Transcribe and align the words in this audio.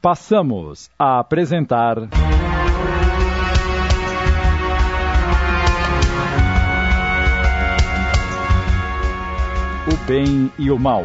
Passamos 0.00 0.88
a 0.96 1.18
apresentar. 1.18 1.98
O 9.90 9.96
Bem 10.06 10.52
e 10.56 10.70
o 10.70 10.78
Mal. 10.78 11.04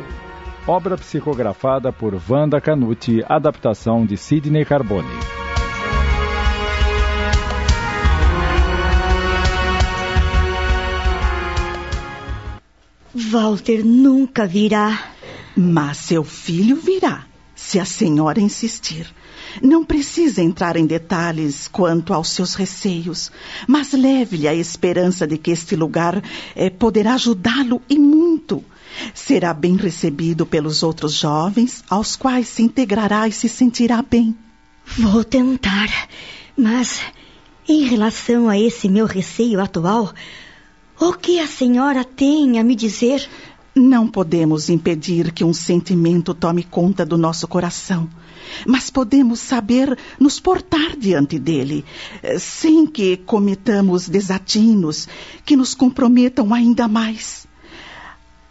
Obra 0.67 0.95
psicografada 0.95 1.91
por 1.91 2.13
Wanda 2.29 2.61
Canuti, 2.61 3.23
adaptação 3.27 4.05
de 4.05 4.15
Sidney 4.15 4.63
Carbone. 4.63 5.07
Walter 13.15 13.83
nunca 13.83 14.45
virá. 14.45 15.09
Mas 15.55 15.97
seu 15.97 16.23
filho 16.23 16.75
virá, 16.75 17.25
se 17.63 17.79
a 17.79 17.85
senhora 17.85 18.41
insistir. 18.41 19.07
Não 19.61 19.85
precisa 19.85 20.41
entrar 20.41 20.75
em 20.75 20.85
detalhes 20.85 21.67
quanto 21.67 22.13
aos 22.13 22.29
seus 22.29 22.55
receios, 22.55 23.31
mas 23.65 23.93
leve-lhe 23.93 24.47
a 24.47 24.53
esperança 24.53 25.25
de 25.25 25.37
que 25.37 25.51
este 25.51 25.75
lugar 25.75 26.21
eh, 26.55 26.69
poderá 26.69 27.13
ajudá-lo 27.13 27.81
e 27.89 27.97
muito. 27.97 28.63
Será 29.13 29.53
bem 29.53 29.77
recebido 29.77 30.45
pelos 30.45 30.83
outros 30.83 31.13
jovens, 31.13 31.83
aos 31.89 32.17
quais 32.17 32.49
se 32.49 32.61
integrará 32.61 33.27
e 33.27 33.31
se 33.31 33.47
sentirá 33.47 34.01
bem. 34.01 34.35
Vou 34.97 35.23
tentar, 35.23 35.89
mas 36.57 36.99
em 37.67 37.85
relação 37.85 38.49
a 38.49 38.59
esse 38.59 38.89
meu 38.89 39.05
receio 39.05 39.61
atual, 39.61 40.13
o 40.99 41.13
que 41.13 41.39
a 41.39 41.47
senhora 41.47 42.03
tem 42.03 42.59
a 42.59 42.63
me 42.63 42.75
dizer? 42.75 43.27
Não 43.75 44.07
podemos 44.07 44.69
impedir 44.69 45.31
que 45.31 45.43
um 45.43 45.53
sentimento 45.53 46.33
tome 46.33 46.63
conta 46.63 47.03
do 47.03 47.17
nosso 47.17 47.47
coração, 47.47 48.07
mas 48.67 48.91
podemos 48.91 49.39
saber 49.39 49.97
nos 50.19 50.39
portar 50.39 50.95
diante 50.95 51.39
dele, 51.39 51.83
sem 52.37 52.85
que 52.85 53.17
cometamos 53.17 54.07
desatinos 54.07 55.07
que 55.43 55.55
nos 55.55 55.73
comprometam 55.73 56.53
ainda 56.53 56.87
mais. 56.87 57.47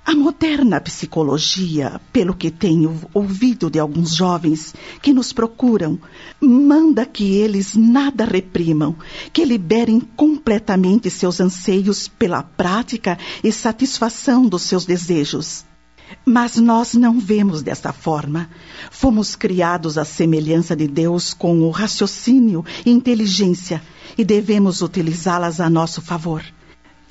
A 0.05 0.17
moderna 0.17 0.81
psicologia, 0.81 2.01
pelo 2.13 2.35
que 2.35 2.51
tenho 2.51 3.01
ouvido 3.15 3.71
de 3.71 3.79
alguns 3.79 4.17
jovens 4.17 4.75
que 5.01 5.13
nos 5.13 5.33
procuram, 5.33 5.97
manda 6.41 7.07
que 7.07 7.35
eles 7.37 7.77
nada 7.77 8.25
reprimam, 8.25 8.97
que 9.33 9.45
liberem 9.45 10.01
completamente 10.01 11.09
seus 11.09 11.41
anseios 11.41 12.09
pela 12.09 12.43
prática 12.43 13.17
e 13.45 13.53
satisfação 13.53 14.45
dos 14.45 14.63
seus 14.63 14.85
desejos. 14.85 15.65
Mas 16.27 16.57
nós 16.57 16.95
não 16.95 17.21
vemos 17.21 17.63
desta 17.63 17.93
forma. 17.93 18.51
Fomos 18.91 19.37
criados 19.37 19.97
à 19.97 20.05
semelhança 20.05 20.75
de 20.75 20.89
Deus 20.89 21.33
com 21.33 21.61
o 21.61 21.71
raciocínio 21.71 22.65
e 22.85 22.91
inteligência 22.91 23.81
e 24.19 24.25
devemos 24.25 24.83
utilizá-las 24.83 25.61
a 25.61 25.71
nosso 25.71 26.03
favor. 26.03 26.43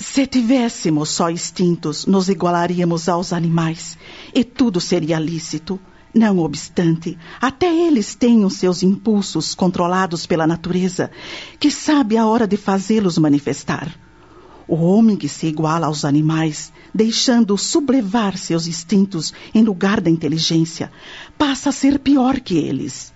Se 0.01 0.25
tivéssemos 0.25 1.09
só 1.09 1.29
instintos, 1.29 2.07
nos 2.07 2.27
igualaríamos 2.27 3.07
aos 3.07 3.31
animais 3.31 3.99
e 4.33 4.43
tudo 4.43 4.81
seria 4.81 5.19
lícito. 5.19 5.79
Não 6.13 6.39
obstante, 6.39 7.17
até 7.39 7.71
eles 7.71 8.15
têm 8.15 8.43
os 8.43 8.55
seus 8.55 8.81
impulsos 8.81 9.53
controlados 9.53 10.25
pela 10.25 10.47
natureza, 10.47 11.11
que 11.59 11.69
sabe 11.69 12.17
a 12.17 12.25
hora 12.25 12.47
de 12.47 12.57
fazê-los 12.57 13.19
manifestar. 13.19 13.95
O 14.67 14.75
homem 14.75 15.15
que 15.15 15.29
se 15.29 15.45
iguala 15.45 15.85
aos 15.85 16.03
animais, 16.03 16.73
deixando 16.93 17.55
sublevar 17.55 18.37
seus 18.37 18.65
instintos 18.65 19.31
em 19.53 19.63
lugar 19.63 20.01
da 20.01 20.09
inteligência, 20.09 20.91
passa 21.37 21.69
a 21.69 21.71
ser 21.71 21.99
pior 21.99 22.39
que 22.39 22.57
eles. 22.57 23.13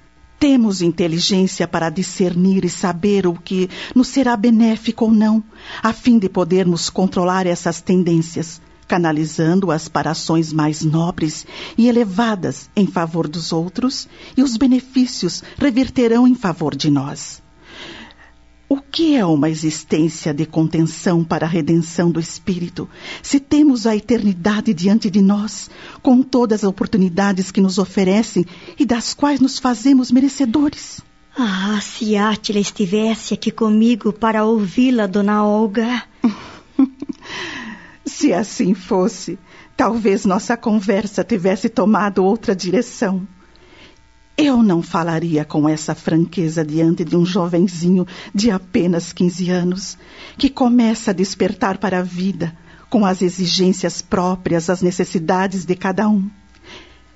Temos 0.47 0.83
inteligência 0.83 1.67
para 1.67 1.89
discernir 1.89 2.65
e 2.65 2.69
saber 2.69 3.25
o 3.25 3.33
que 3.33 3.67
nos 3.95 4.09
será 4.09 4.37
benéfico 4.37 5.05
ou 5.05 5.11
não, 5.11 5.43
a 5.81 5.91
fim 5.91 6.19
de 6.19 6.29
podermos 6.29 6.87
controlar 6.87 7.47
essas 7.47 7.81
tendências, 7.81 8.61
canalizando-as 8.87 9.87
para 9.87 10.11
ações 10.11 10.53
mais 10.53 10.83
nobres 10.83 11.47
e 11.75 11.87
elevadas 11.87 12.69
em 12.75 12.85
favor 12.85 13.27
dos 13.27 13.51
outros, 13.51 14.07
e 14.37 14.43
os 14.43 14.55
benefícios 14.55 15.41
reverterão 15.57 16.27
em 16.27 16.35
favor 16.35 16.75
de 16.75 16.91
nós. 16.91 17.41
O 18.75 18.81
que 18.81 19.15
é 19.15 19.25
uma 19.25 19.49
existência 19.49 20.33
de 20.33 20.45
contenção 20.45 21.23
para 21.23 21.45
a 21.45 21.49
redenção 21.49 22.11
do 22.11 22.19
espírito, 22.19 22.89
se 23.23 23.39
temos 23.39 23.87
a 23.87 23.95
eternidade 23.95 24.73
diante 24.73 25.09
de 25.09 25.21
nós, 25.21 25.69
com 26.01 26.21
todas 26.21 26.61
as 26.61 26.69
oportunidades 26.69 27.51
que 27.51 27.61
nos 27.61 27.77
oferecem 27.77 28.45
e 28.77 28.85
das 28.85 29.13
quais 29.13 29.39
nos 29.39 29.59
fazemos 29.59 30.11
merecedores? 30.11 30.99
Ah, 31.37 31.79
se 31.81 32.17
Átila 32.17 32.59
estivesse 32.59 33.33
aqui 33.33 33.49
comigo 33.49 34.11
para 34.11 34.43
ouvi-la, 34.43 35.07
dona 35.07 35.45
Olga. 35.45 36.03
se 38.05 38.33
assim 38.33 38.73
fosse, 38.73 39.39
talvez 39.77 40.25
nossa 40.25 40.57
conversa 40.57 41.23
tivesse 41.23 41.69
tomado 41.69 42.25
outra 42.25 42.53
direção. 42.53 43.25
Eu 44.37 44.61
não 44.61 44.81
falaria 44.81 45.45
com 45.45 45.67
essa 45.67 45.95
franqueza 45.95 46.63
diante 46.65 47.05
de 47.05 47.15
um 47.15 47.25
jovenzinho 47.25 48.05
de 48.33 48.51
apenas 48.51 49.13
15 49.13 49.49
anos, 49.49 49.97
que 50.37 50.49
começa 50.49 51.11
a 51.11 51.13
despertar 51.13 51.77
para 51.77 51.99
a 51.99 52.03
vida 52.03 52.53
com 52.89 53.05
as 53.05 53.21
exigências 53.21 54.01
próprias, 54.01 54.69
as 54.69 54.81
necessidades 54.81 55.63
de 55.63 55.75
cada 55.75 56.09
um. 56.09 56.29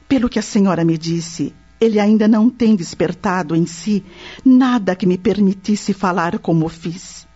Pelo 0.08 0.30
que 0.30 0.40
a 0.40 0.42
senhora 0.42 0.86
me 0.86 0.98
disse, 0.98 1.54
ele 1.80 2.00
ainda 2.00 2.28
não 2.28 2.50
tem 2.50 2.76
despertado 2.76 3.56
em 3.56 3.66
si 3.66 4.04
nada 4.44 4.96
que 4.96 5.06
me 5.06 5.18
permitisse 5.18 5.94
falar 5.94 6.40
como 6.40 6.70
fiz. 6.70 7.28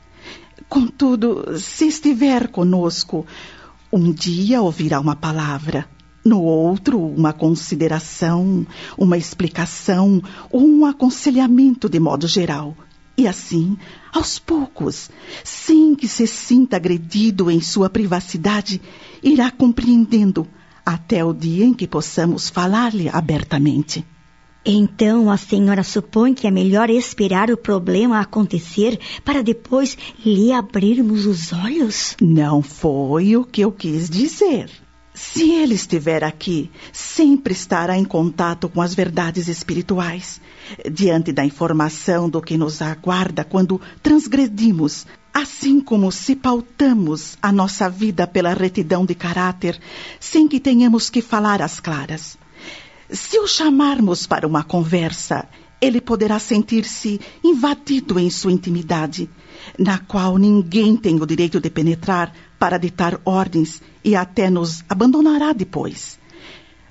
Contudo, 0.70 1.60
se 1.60 1.88
estiver 1.88 2.48
conosco, 2.48 3.26
um 3.92 4.12
dia 4.12 4.62
ouvirá 4.62 5.00
uma 5.00 5.16
palavra, 5.16 5.88
no 6.24 6.42
outro, 6.42 7.00
uma 7.00 7.34
consideração, 7.34 8.66
uma 8.98 9.18
explicação 9.18 10.22
ou 10.50 10.66
um 10.66 10.86
aconselhamento 10.86 11.90
de 11.90 12.00
modo 12.00 12.28
geral. 12.28 12.76
E 13.16 13.28
assim, 13.28 13.78
aos 14.12 14.40
poucos, 14.40 15.10
sem 15.44 15.94
que 15.94 16.08
se 16.08 16.26
sinta 16.26 16.78
agredido 16.78 17.52
em 17.52 17.62
sua 17.62 17.90
privacidade, 17.90 18.82
irá 19.22 19.52
compreendendo 19.52 20.48
até 20.86 21.24
o 21.24 21.34
dia 21.34 21.66
em 21.66 21.74
que 21.74 21.88
possamos 21.88 22.50
falar-lhe 22.50 23.10
abertamente. 23.10 24.04
Então 24.66 25.30
a 25.30 25.36
senhora 25.36 25.84
supõe 25.84 26.34
que 26.34 26.48
é 26.48 26.52
melhor 26.52 26.90
esperar 26.90 27.52
o 27.52 27.58
problema 27.58 28.20
acontecer 28.20 28.98
para 29.24 29.44
depois 29.44 29.98
lhe 30.26 30.54
abrirmos 30.54 31.26
os 31.26 31.52
olhos? 31.52 32.16
Não 32.22 32.62
foi 32.62 33.36
o 33.36 33.44
que 33.44 33.62
eu 33.62 33.72
quis 33.72 34.10
dizer. 34.10 34.83
Se 35.14 35.52
ele 35.52 35.76
estiver 35.76 36.24
aqui, 36.24 36.72
sempre 36.92 37.54
estará 37.54 37.98
em 37.98 38.04
contato 38.04 38.68
com 38.68 38.82
as 38.82 38.96
verdades 38.96 39.48
espirituais, 39.48 40.42
diante 40.92 41.32
da 41.32 41.46
informação 41.46 42.28
do 42.28 42.42
que 42.42 42.58
nos 42.58 42.82
aguarda 42.82 43.44
quando 43.44 43.80
transgredimos, 44.02 45.06
assim 45.32 45.80
como 45.80 46.12
se 46.12 46.36
pautamos 46.36 47.38
a 47.42 47.52
nossa 47.52 47.88
vida 47.90 48.26
pela 48.26 48.54
retidão 48.54 49.06
de 49.06 49.14
caráter, 49.14 49.80
sem 50.20 50.48
que 50.48 50.60
tenhamos 50.60 51.12
que 51.12 51.22
falar 51.22 51.62
às 51.62 51.80
claras. 51.80 52.36
Se 53.10 53.38
o 53.38 53.48
chamarmos 53.48 54.26
para 54.26 54.48
uma 54.48 54.64
conversa, 54.64 55.48
ele 55.80 56.02
poderá 56.02 56.40
sentir-se 56.40 57.22
invadido 57.44 58.18
em 58.18 58.30
sua 58.32 58.52
intimidade, 58.52 59.30
na 59.78 60.00
qual 60.00 60.38
ninguém 60.38 60.96
tem 60.96 61.22
o 61.22 61.26
direito 61.26 61.60
de 61.60 61.70
penetrar 61.70 62.34
para 62.64 62.78
ditar 62.78 63.20
ordens 63.26 63.82
e 64.06 64.16
até 64.16 64.50
nos 64.50 64.86
abandonará 64.88 65.52
depois. 65.52 66.18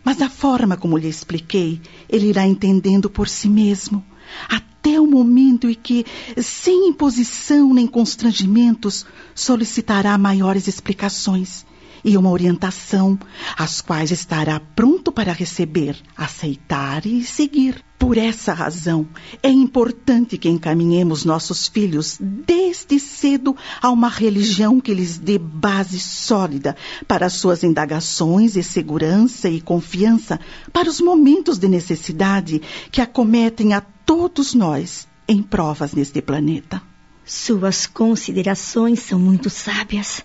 Mas 0.05 0.19
da 0.19 0.29
forma 0.29 0.77
como 0.77 0.99
lhe 0.99 1.09
expliquei, 1.09 1.81
ele 2.11 2.27
irá 2.27 2.47
entendendo 2.47 3.09
por 3.09 3.27
si 3.27 3.49
mesmo, 3.49 4.05
até 4.51 5.01
o 5.01 5.07
momento 5.07 5.71
em 5.71 5.75
que, 5.75 6.05
sem 6.43 6.89
imposição 6.89 7.73
nem 7.73 7.87
constrangimentos, 7.87 9.07
solicitará 9.35 10.19
maiores 10.19 10.69
explicações 10.69 11.65
e 12.05 12.17
uma 12.17 12.31
orientação, 12.31 13.19
as 13.57 13.81
quais 13.81 14.11
estará 14.11 14.61
pronto 14.61 15.13
para 15.13 15.33
receber, 15.33 15.97
aceitar 16.17 17.07
e 17.07 17.23
seguir. 17.23 17.83
Por 17.99 18.19
essa 18.19 18.53
razão, 18.53 19.07
é 19.43 19.49
importante 19.49 20.37
que 20.37 20.49
encaminhemos 20.49 21.25
nossos 21.25 21.69
filhos 21.69 22.19
desde 22.21 22.99
cedo 22.99 23.57
a 23.81 23.91
uma 23.91 24.09
religião 24.09 24.81
que 24.81 24.93
lhes 24.93 25.19
dê 25.19 25.39
base 25.39 26.01
sólida 26.01 26.77
para 27.07 27.31
suas 27.31 27.63
indagações 27.63 28.57
e 28.57 28.63
segurança 28.63 29.49
e 29.49 29.61
confiança 29.61 30.41
para 30.73 30.91
os 30.91 31.01
momentos 31.01 31.59
de 31.59 31.69
necessidade 31.69 32.61
que 32.91 33.01
acometem 33.01 33.73
a 33.73 33.81
todos 33.81 34.53
nós 34.53 35.07
em 35.29 35.41
provas 35.41 35.93
neste 35.93 36.21
planeta. 36.21 36.83
Suas 37.25 37.87
considerações 37.87 38.99
são 38.99 39.19
muito 39.19 39.49
sábias. 39.49 40.25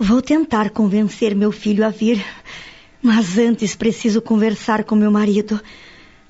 Vou 0.00 0.22
tentar 0.22 0.70
convencer 0.70 1.34
meu 1.34 1.50
filho 1.50 1.84
a 1.84 1.88
vir, 1.88 2.24
mas 3.02 3.36
antes 3.36 3.74
preciso 3.74 4.22
conversar 4.22 4.84
com 4.84 4.94
meu 4.94 5.10
marido. 5.10 5.60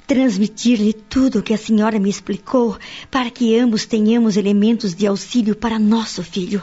transmitir-lhe 0.06 0.94
tudo 0.94 1.40
o 1.40 1.42
que 1.42 1.52
a 1.52 1.58
senhora 1.58 1.98
me 1.98 2.08
explicou, 2.08 2.78
para 3.10 3.30
que 3.30 3.58
ambos 3.58 3.84
tenhamos 3.84 4.38
elementos 4.38 4.94
de 4.94 5.06
auxílio 5.06 5.54
para 5.54 5.78
nosso 5.78 6.22
filho. 6.22 6.62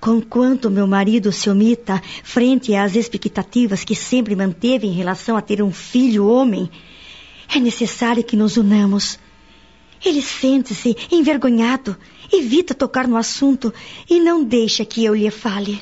Conquanto 0.00 0.70
meu 0.70 0.86
marido 0.86 1.30
se 1.30 1.50
omita 1.50 2.02
frente 2.24 2.74
às 2.74 2.96
expectativas 2.96 3.84
que 3.84 3.94
sempre 3.94 4.34
manteve 4.34 4.86
em 4.86 4.92
relação 4.92 5.36
a 5.36 5.42
ter 5.42 5.62
um 5.62 5.70
filho 5.70 6.26
homem, 6.26 6.70
é 7.54 7.60
necessário 7.60 8.24
que 8.24 8.38
nos 8.38 8.56
unamos. 8.56 9.18
Ele 10.02 10.22
sente-se 10.22 10.96
envergonhado, 11.12 11.94
evita 12.32 12.74
tocar 12.74 13.06
no 13.06 13.18
assunto 13.18 13.70
e 14.08 14.18
não 14.18 14.42
deixa 14.42 14.82
que 14.82 15.04
eu 15.04 15.14
lhe 15.14 15.30
fale. 15.30 15.78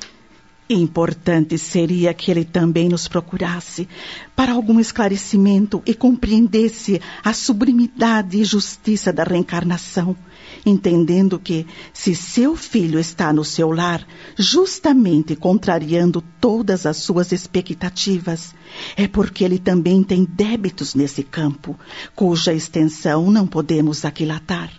Importante 0.69 1.59
seria 1.59 2.15
que 2.15 2.31
ele 2.31 2.43
também 2.43 2.89
nos 2.89 3.07
procurasse 3.07 3.87
para 4.35 4.53
algum 4.53 4.81
esclarecimento 4.81 5.83
e 5.85 5.93
compreendesse 5.93 7.03
a 7.23 7.35
sublimidade 7.35 8.39
e 8.41 8.45
justiça 8.45 9.13
da 9.13 9.25
reencarnação, 9.25 10.17
entendendo 10.65 11.39
que, 11.39 11.67
se 11.93 12.15
seu 12.15 12.57
filho 12.57 12.99
está 12.99 13.31
no 13.31 13.45
seu 13.45 13.71
lar, 13.73 14.07
justamente 14.39 15.37
contrariando 15.37 16.25
todas 16.41 16.87
as 16.87 16.97
suas 16.97 17.31
expectativas, 17.31 18.55
é 18.97 19.07
porque 19.07 19.45
ele 19.45 19.59
também 19.59 20.03
tem 20.03 20.25
débitos 20.25 20.95
nesse 20.95 21.23
campo, 21.23 21.79
cuja 22.17 22.55
extensão 22.55 23.31
não 23.31 23.47
podemos 23.47 24.03
aquilatar. 24.03 24.73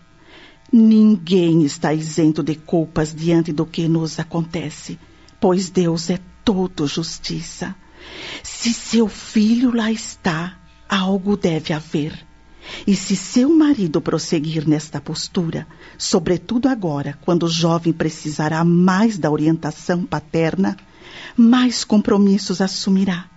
Ninguém 0.74 1.64
está 1.64 1.94
isento 1.94 2.42
de 2.42 2.56
culpas 2.56 3.14
diante 3.14 3.54
do 3.54 3.68
que 3.68 3.88
nos 3.88 4.20
acontece 4.20 4.98
pois 5.46 5.70
Deus 5.70 6.10
é 6.10 6.20
todo 6.44 6.88
justiça. 6.88 7.76
Se 8.42 8.74
seu 8.74 9.08
filho 9.08 9.72
lá 9.72 9.92
está, 9.92 10.58
algo 10.90 11.38
deve 11.38 11.72
haver. 11.72 12.26
E 12.88 12.96
se 12.96 13.16
seu 13.16 13.56
marido 13.56 14.02
prosseguir 14.02 14.68
nesta 14.68 15.00
postura, 15.00 15.68
sobretudo 16.00 16.68
agora, 16.68 17.16
quando 17.22 17.44
o 17.44 17.48
jovem 17.48 17.94
precisará 17.94 18.64
mais 18.66 19.20
da 19.20 19.30
orientação 19.30 20.04
paterna, 20.04 20.76
mais 21.38 21.84
compromissos 21.84 22.60
assumirá. 22.60 23.30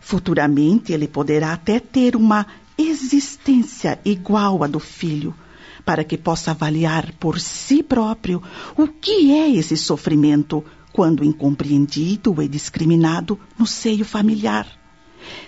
Futuramente 0.00 0.92
ele 0.92 1.06
poderá 1.06 1.52
até 1.52 1.78
ter 1.78 2.16
uma 2.16 2.48
existência 2.76 4.00
igual 4.04 4.64
à 4.64 4.66
do 4.66 4.80
filho, 4.80 5.32
para 5.84 6.02
que 6.02 6.18
possa 6.18 6.50
avaliar 6.50 7.12
por 7.12 7.38
si 7.38 7.80
próprio 7.80 8.42
o 8.76 8.88
que 8.88 9.30
é 9.30 9.48
esse 9.48 9.76
sofrimento 9.76 10.64
quando 10.98 11.22
incompreendido 11.22 12.42
e 12.42 12.48
discriminado 12.48 13.38
no 13.56 13.64
seio 13.64 14.04
familiar. 14.04 14.66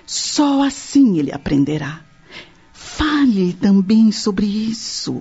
Só 0.07 0.63
assim 0.63 1.19
ele 1.19 1.33
aprenderá. 1.33 2.05
Fale 2.73 3.53
também 3.55 4.13
sobre 4.13 4.47
isso. 4.47 5.21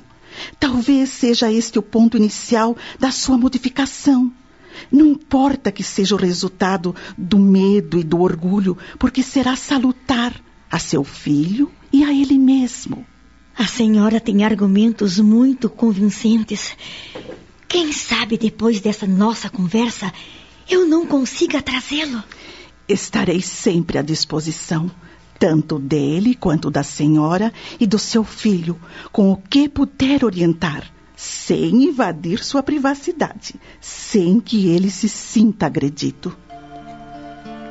Talvez 0.59 1.09
seja 1.09 1.51
este 1.51 1.79
o 1.79 1.81
ponto 1.81 2.15
inicial 2.15 2.77
da 2.99 3.09
sua 3.09 3.39
modificação. 3.39 4.31
Não 4.91 5.07
importa 5.07 5.71
que 5.71 5.81
seja 5.81 6.13
o 6.13 6.19
resultado 6.19 6.95
do 7.17 7.39
medo 7.39 7.97
e 7.97 8.03
do 8.03 8.21
orgulho, 8.21 8.77
porque 8.99 9.23
será 9.23 9.55
salutar 9.55 10.39
a 10.69 10.77
seu 10.77 11.03
filho 11.03 11.71
e 11.91 12.03
a 12.03 12.13
ele 12.13 12.37
mesmo. 12.37 13.03
A 13.57 13.65
senhora 13.65 14.19
tem 14.19 14.43
argumentos 14.45 15.19
muito 15.19 15.71
convincentes. 15.71 16.77
Quem 17.69 17.93
sabe 17.93 18.35
depois 18.35 18.81
dessa 18.81 19.05
nossa 19.05 19.47
conversa 19.47 20.11
eu 20.67 20.87
não 20.87 21.05
consiga 21.05 21.61
trazê-lo? 21.61 22.23
Estarei 22.87 23.43
sempre 23.43 23.99
à 23.99 24.01
disposição, 24.01 24.89
tanto 25.37 25.77
dele 25.77 26.33
quanto 26.33 26.71
da 26.71 26.81
senhora 26.81 27.53
e 27.79 27.85
do 27.85 27.99
seu 27.99 28.23
filho, 28.23 28.75
com 29.11 29.31
o 29.31 29.37
que 29.37 29.69
puder 29.69 30.25
orientar, 30.25 30.91
sem 31.15 31.83
invadir 31.83 32.43
sua 32.43 32.63
privacidade, 32.63 33.53
sem 33.79 34.39
que 34.39 34.67
ele 34.67 34.89
se 34.89 35.07
sinta 35.07 35.67
agredido. 35.67 36.35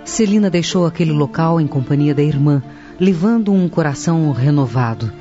Celina 0.04 0.48
deixou 0.48 0.86
aquele 0.86 1.12
local 1.12 1.60
em 1.60 1.66
companhia 1.66 2.14
da 2.14 2.22
irmã, 2.22 2.62
levando 3.00 3.52
um 3.52 3.68
coração 3.68 4.30
renovado. 4.30 5.12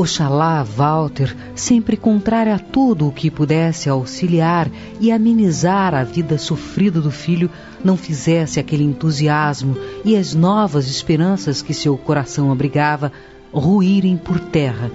Oxalá 0.00 0.62
Walter, 0.62 1.36
sempre 1.56 1.96
contrário 1.96 2.54
a 2.54 2.58
tudo 2.60 3.08
o 3.08 3.12
que 3.12 3.32
pudesse 3.32 3.88
auxiliar 3.88 4.70
e 5.00 5.10
amenizar 5.10 5.92
a 5.92 6.04
vida 6.04 6.38
sofrida 6.38 7.00
do 7.00 7.10
filho, 7.10 7.50
não 7.84 7.96
fizesse 7.96 8.60
aquele 8.60 8.84
entusiasmo 8.84 9.76
e 10.04 10.16
as 10.16 10.36
novas 10.36 10.86
esperanças 10.86 11.62
que 11.62 11.74
seu 11.74 11.98
coração 11.98 12.52
abrigava 12.52 13.10
ruírem 13.52 14.16
por 14.16 14.38
terra, 14.38 14.88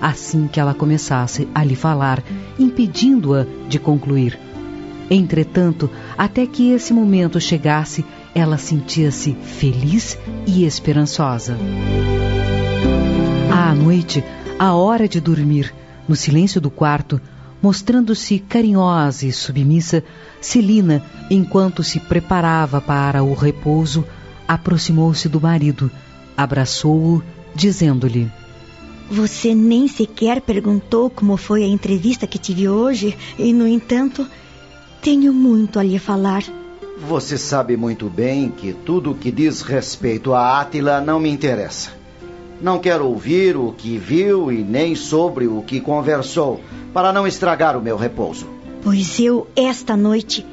assim 0.00 0.48
que 0.48 0.58
ela 0.58 0.72
começasse 0.72 1.46
a 1.54 1.62
lhe 1.62 1.76
falar, 1.76 2.24
impedindo-a 2.58 3.44
de 3.68 3.78
concluir. 3.78 4.38
Entretanto, 5.10 5.90
até 6.16 6.46
que 6.46 6.70
esse 6.70 6.94
momento 6.94 7.38
chegasse, 7.38 8.06
ela 8.34 8.56
sentia-se 8.56 9.32
feliz 9.34 10.18
e 10.46 10.64
esperançosa. 10.64 11.58
À 13.52 13.74
noite, 13.74 14.24
à 14.58 14.74
hora 14.74 15.08
de 15.08 15.20
dormir, 15.20 15.74
no 16.08 16.16
silêncio 16.16 16.60
do 16.60 16.70
quarto, 16.70 17.20
mostrando-se 17.62 18.38
carinhosa 18.38 19.26
e 19.26 19.32
submissa, 19.32 20.02
Celina, 20.40 21.02
enquanto 21.30 21.82
se 21.82 21.98
preparava 21.98 22.80
para 22.80 23.22
o 23.22 23.34
repouso, 23.34 24.04
aproximou-se 24.46 25.28
do 25.28 25.40
marido, 25.40 25.90
abraçou-o, 26.36 27.22
dizendo-lhe: 27.54 28.30
Você 29.10 29.54
nem 29.54 29.88
sequer 29.88 30.40
perguntou 30.40 31.10
como 31.10 31.36
foi 31.36 31.64
a 31.64 31.68
entrevista 31.68 32.26
que 32.26 32.38
tive 32.38 32.68
hoje, 32.68 33.16
e, 33.38 33.52
no 33.52 33.66
entanto, 33.66 34.26
tenho 35.02 35.32
muito 35.32 35.78
a 35.78 35.82
lhe 35.82 35.98
falar. 35.98 36.42
Você 36.98 37.36
sabe 37.36 37.76
muito 37.76 38.08
bem 38.08 38.50
que 38.50 38.72
tudo 38.72 39.10
o 39.10 39.14
que 39.14 39.30
diz 39.30 39.60
respeito 39.60 40.32
a 40.32 40.60
Átila 40.60 41.00
não 41.00 41.20
me 41.20 41.28
interessa. 41.28 41.95
Não 42.60 42.78
quero 42.78 43.06
ouvir 43.06 43.56
o 43.56 43.72
que 43.72 43.98
viu 43.98 44.50
e 44.50 44.62
nem 44.64 44.94
sobre 44.94 45.46
o 45.46 45.62
que 45.62 45.80
conversou, 45.80 46.60
para 46.92 47.12
não 47.12 47.26
estragar 47.26 47.76
o 47.76 47.82
meu 47.82 47.96
repouso. 47.96 48.48
Pois 48.82 49.20
eu, 49.20 49.46
esta 49.54 49.96
noite, 49.96 50.46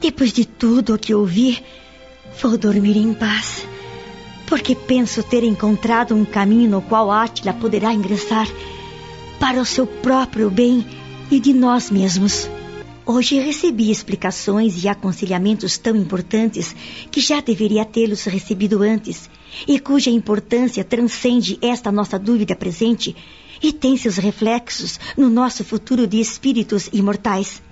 depois 0.00 0.32
de 0.32 0.46
tudo 0.46 0.94
o 0.94 0.98
que 0.98 1.14
ouvi, 1.14 1.62
vou 2.40 2.56
dormir 2.56 2.96
em 2.96 3.12
paz. 3.12 3.66
Porque 4.46 4.74
penso 4.74 5.22
ter 5.22 5.44
encontrado 5.44 6.14
um 6.14 6.24
caminho 6.24 6.70
no 6.70 6.82
qual 6.82 7.10
Átila 7.10 7.52
poderá 7.52 7.92
ingressar 7.92 8.48
para 9.38 9.60
o 9.60 9.66
seu 9.66 9.86
próprio 9.86 10.50
bem 10.50 10.86
e 11.30 11.38
de 11.38 11.52
nós 11.52 11.90
mesmos. 11.90 12.48
Hoje 13.04 13.38
recebi 13.38 13.90
explicações 13.90 14.82
e 14.82 14.88
aconselhamentos 14.88 15.76
tão 15.76 15.96
importantes 15.96 16.74
que 17.10 17.20
já 17.20 17.40
deveria 17.40 17.84
tê-los 17.84 18.24
recebido 18.24 18.82
antes 18.82 19.28
e 19.66 19.78
cuja 19.78 20.10
importância 20.10 20.84
transcende 20.84 21.58
esta 21.60 21.92
nossa 21.92 22.18
dúvida 22.18 22.54
presente 22.54 23.14
e 23.62 23.72
tem 23.72 23.96
seus 23.96 24.16
reflexos 24.16 24.98
no 25.16 25.30
nosso 25.30 25.64
futuro 25.64 26.06
de 26.06 26.20
espíritos 26.20 26.88
imortais. 26.92 27.62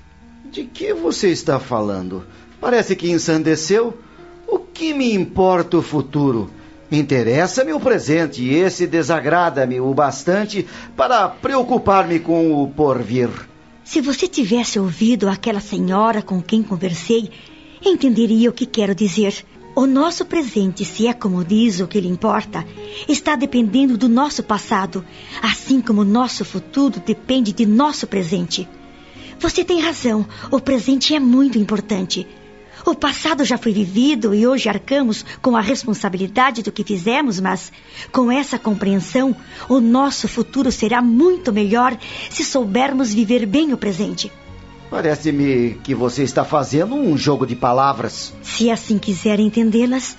De 0.51 0.65
que 0.65 0.95
você 0.95 1.31
está 1.31 1.59
falando? 1.59 2.25
Parece 2.61 2.95
que 2.95 3.11
ensandeceu. 3.11 3.99
O 4.47 4.59
que 4.59 4.93
me 4.93 5.15
importa 5.15 5.79
o 5.79 5.83
futuro? 5.83 6.51
Interessa-me 6.91 7.73
o 7.73 7.79
presente 7.79 8.43
e 8.43 8.55
esse 8.55 8.87
desagrada-me 8.87 9.81
o 9.81 9.95
bastante 9.95 10.67
para 10.97 11.29
preocupar-me 11.29 12.19
com 12.19 12.63
o 12.63 12.69
porvir. 12.69 13.31
Se 13.85 14.01
você 14.01 14.27
tivesse 14.27 14.79
ouvido 14.79 15.29
aquela 15.29 15.61
senhora 15.61 16.21
com 16.21 16.43
quem 16.43 16.63
conversei, 16.63 17.31
entenderia 17.85 18.51
o 18.51 18.53
que 18.53 18.67
quero 18.67 18.95
dizer. 18.95 19.45
O 19.81 19.87
nosso 19.87 20.27
presente, 20.27 20.85
se 20.85 21.07
é 21.07 21.15
como 21.15 21.43
diz 21.43 21.81
o 21.81 21.89
que 21.89 21.99
lhe 21.99 22.07
importa, 22.07 22.67
está 23.09 23.35
dependendo 23.35 23.97
do 23.97 24.11
nosso 24.11 24.43
passado, 24.43 25.03
assim 25.41 25.81
como 25.81 26.03
o 26.03 26.05
nosso 26.05 26.45
futuro 26.45 27.01
depende 27.01 27.51
de 27.51 27.65
nosso 27.65 28.07
presente. 28.07 28.69
Você 29.39 29.65
tem 29.65 29.81
razão, 29.81 30.29
o 30.51 30.61
presente 30.61 31.15
é 31.15 31.19
muito 31.19 31.57
importante. 31.57 32.27
O 32.85 32.95
passado 32.95 33.43
já 33.43 33.57
foi 33.57 33.73
vivido 33.73 34.35
e 34.35 34.47
hoje 34.47 34.69
arcamos 34.69 35.25
com 35.41 35.57
a 35.57 35.63
responsabilidade 35.63 36.63
do 36.63 36.71
que 36.71 36.85
fizemos, 36.85 37.41
mas 37.41 37.73
com 38.13 38.31
essa 38.31 38.59
compreensão, 38.59 39.35
o 39.67 39.81
nosso 39.81 40.29
futuro 40.29 40.71
será 40.71 41.01
muito 41.01 41.55
melhor 41.55 41.97
se 42.29 42.45
soubermos 42.45 43.15
viver 43.15 43.47
bem 43.47 43.73
o 43.73 43.79
presente. 43.79 44.31
Parece-me 44.91 45.79
que 45.85 45.95
você 45.95 46.25
está 46.25 46.45
fazendo 46.45 46.97
um 46.97 47.17
jogo 47.17 47.47
de 47.47 47.55
palavras. 47.55 48.35
Se 48.43 48.71
assim 48.71 48.99
quiser 48.99 49.39
entendê-las. 49.39 50.17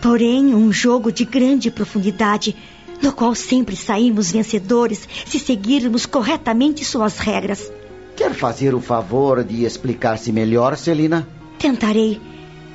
Porém, 0.00 0.54
um 0.54 0.72
jogo 0.72 1.12
de 1.12 1.26
grande 1.26 1.70
profundidade, 1.70 2.56
no 3.02 3.12
qual 3.12 3.34
sempre 3.34 3.76
saímos 3.76 4.32
vencedores 4.32 5.06
se 5.26 5.38
seguirmos 5.38 6.06
corretamente 6.06 6.84
suas 6.84 7.18
regras. 7.18 7.70
Quer 8.16 8.32
fazer 8.32 8.74
o 8.74 8.80
favor 8.80 9.44
de 9.44 9.64
explicar-se 9.64 10.32
melhor, 10.32 10.76
Celina? 10.76 11.28
Tentarei. 11.58 12.20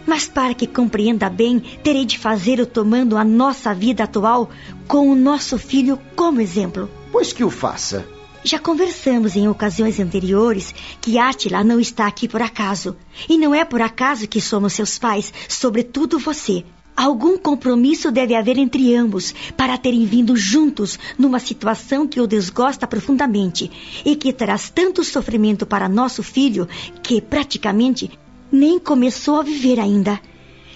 Mas 0.05 0.27
para 0.27 0.53
que 0.53 0.67
compreenda 0.67 1.29
bem, 1.29 1.59
terei 1.83 2.05
de 2.05 2.17
fazê-lo 2.17 2.65
tomando 2.65 3.17
a 3.17 3.23
nossa 3.25 3.73
vida 3.73 4.03
atual 4.03 4.49
com 4.87 5.09
o 5.09 5.15
nosso 5.15 5.57
filho 5.57 5.99
como 6.15 6.39
exemplo. 6.39 6.89
Pois 7.11 7.33
que 7.33 7.43
o 7.43 7.49
faça. 7.49 8.05
Já 8.47 8.57
conversamos 8.57 9.35
em 9.35 9.45
ocasiões 9.49 9.99
anteriores 9.99 10.73
que 11.01 11.17
Átila 11.17 11.65
não 11.65 11.81
está 11.81 12.07
aqui 12.07 12.29
por 12.29 12.41
acaso. 12.41 12.95
E 13.27 13.37
não 13.37 13.53
é 13.53 13.65
por 13.65 13.81
acaso 13.81 14.25
que 14.25 14.39
somos 14.39 14.71
seus 14.71 14.97
pais, 14.97 15.33
sobretudo 15.49 16.17
você. 16.17 16.63
Algum 16.95 17.37
compromisso 17.37 18.09
deve 18.09 18.33
haver 18.35 18.57
entre 18.57 18.95
ambos 18.95 19.35
para 19.57 19.77
terem 19.77 20.05
vindo 20.05 20.37
juntos 20.37 20.97
numa 21.17 21.39
situação 21.39 22.07
que 22.07 22.21
o 22.21 22.25
desgosta 22.25 22.87
profundamente 22.87 23.69
e 24.05 24.15
que 24.15 24.31
traz 24.31 24.69
tanto 24.69 25.03
sofrimento 25.03 25.65
para 25.65 25.89
nosso 25.89 26.23
filho 26.23 26.69
que 27.03 27.19
praticamente 27.19 28.09
nem 28.49 28.79
começou 28.79 29.41
a 29.41 29.43
viver 29.43 29.77
ainda. 29.77 30.21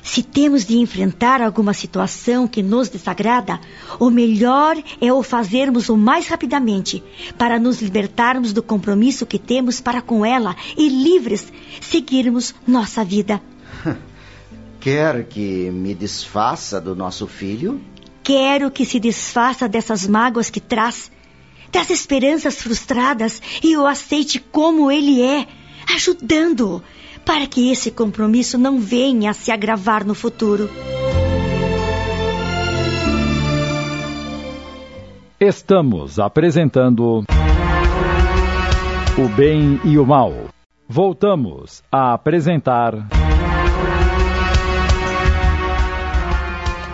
Se 0.04 0.24
temos 0.24 0.66
de 0.66 0.78
enfrentar 0.78 1.42
alguma 1.42 1.74
situação 1.74 2.48
que 2.48 2.64
nos 2.64 2.90
desagrada, 2.90 3.60
o 4.00 4.10
melhor 4.10 4.76
é 5.00 5.14
o 5.14 5.22
fazermos 5.22 5.90
o 5.90 5.98
mais 5.98 6.28
rapidamente, 6.28 7.04
para 7.38 7.60
nos 7.60 7.82
libertarmos 7.82 8.52
do 8.52 8.64
compromisso 8.64 9.26
que 9.26 9.38
temos 9.38 9.80
para 9.80 10.02
com 10.02 10.26
ela 10.26 10.56
e 10.76 10.90
livres 10.90 11.52
seguirmos 11.80 12.56
nossa 12.66 13.04
vida. 13.04 13.42
Quer 14.82 15.26
que 15.26 15.70
me 15.70 15.94
desfaça 15.94 16.82
do 16.82 16.96
nosso 16.96 17.28
filho? 17.28 17.80
Quero 18.24 18.72
que 18.72 18.86
se 18.86 19.00
desfaça 19.00 19.68
dessas 19.68 20.08
mágoas 20.08 20.50
que 20.50 20.60
traz, 20.60 21.12
das 21.72 21.92
esperanças 21.92 22.56
frustradas 22.62 23.40
e 23.64 23.78
o 23.78 23.86
aceite 23.86 24.40
como 24.40 24.92
ele 24.92 25.22
é, 25.22 25.48
ajudando-o, 25.96 26.82
para 27.26 27.48
que 27.48 27.72
esse 27.72 27.92
compromisso 27.92 28.58
não 28.58 28.80
venha 28.80 29.32
a 29.32 29.34
se 29.34 29.52
agravar 29.52 30.06
no 30.06 30.14
futuro. 30.14 30.70
Estamos 35.40 36.20
apresentando 36.20 37.24
O 39.18 39.28
Bem 39.36 39.80
e 39.84 39.98
o 39.98 40.06
Mal. 40.06 40.34
Voltamos 40.88 41.82
a 41.92 42.14
apresentar. 42.14 42.94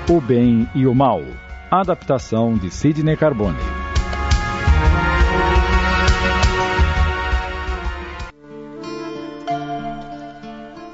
O 0.09 0.21
Bem 0.21 0.65
e 0.73 0.87
o 0.87 0.95
Mal. 0.95 1.21
Adaptação 1.69 2.53
de 2.53 2.71
Sidney 2.71 3.17
Carbone. 3.17 3.86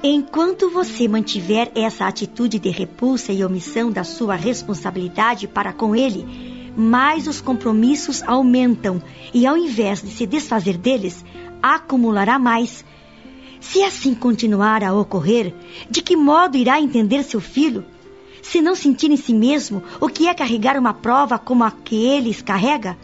Enquanto 0.03 0.69
você 0.69 1.07
mantiver 1.07 1.71
essa 1.73 2.05
atitude 2.05 2.59
de 2.59 2.69
repulsa 2.69 3.31
e 3.31 3.43
omissão 3.43 3.89
da 3.89 4.03
sua 4.03 4.35
responsabilidade 4.35 5.47
para 5.47 5.71
com 5.71 5.95
ele, 5.95 6.71
mais 6.75 7.27
os 7.27 7.39
compromissos 7.39 8.21
aumentam 8.23 9.01
e, 9.33 9.47
ao 9.47 9.55
invés 9.55 10.01
de 10.01 10.09
se 10.09 10.25
desfazer 10.25 10.77
deles, 10.77 11.23
acumulará 11.61 12.37
mais. 12.37 12.83
Se 13.61 13.81
assim 13.81 14.13
continuar 14.13 14.83
a 14.83 14.93
ocorrer, 14.93 15.53
de 15.89 16.01
que 16.01 16.17
modo 16.17 16.57
irá 16.57 16.81
entender 16.81 17.23
seu 17.23 17.39
filho? 17.39 17.85
se 18.43 18.61
não 18.61 18.75
sentir 18.75 19.09
em 19.09 19.15
si 19.15 19.33
mesmo 19.33 19.81
o 19.99 20.09
que 20.09 20.27
é 20.27 20.33
carregar 20.33 20.77
uma 20.77 20.93
prova 20.93 21.39
como 21.39 21.63
a 21.63 21.71
que 21.71 21.95
eles 22.05 22.41
carrega? 22.41 22.97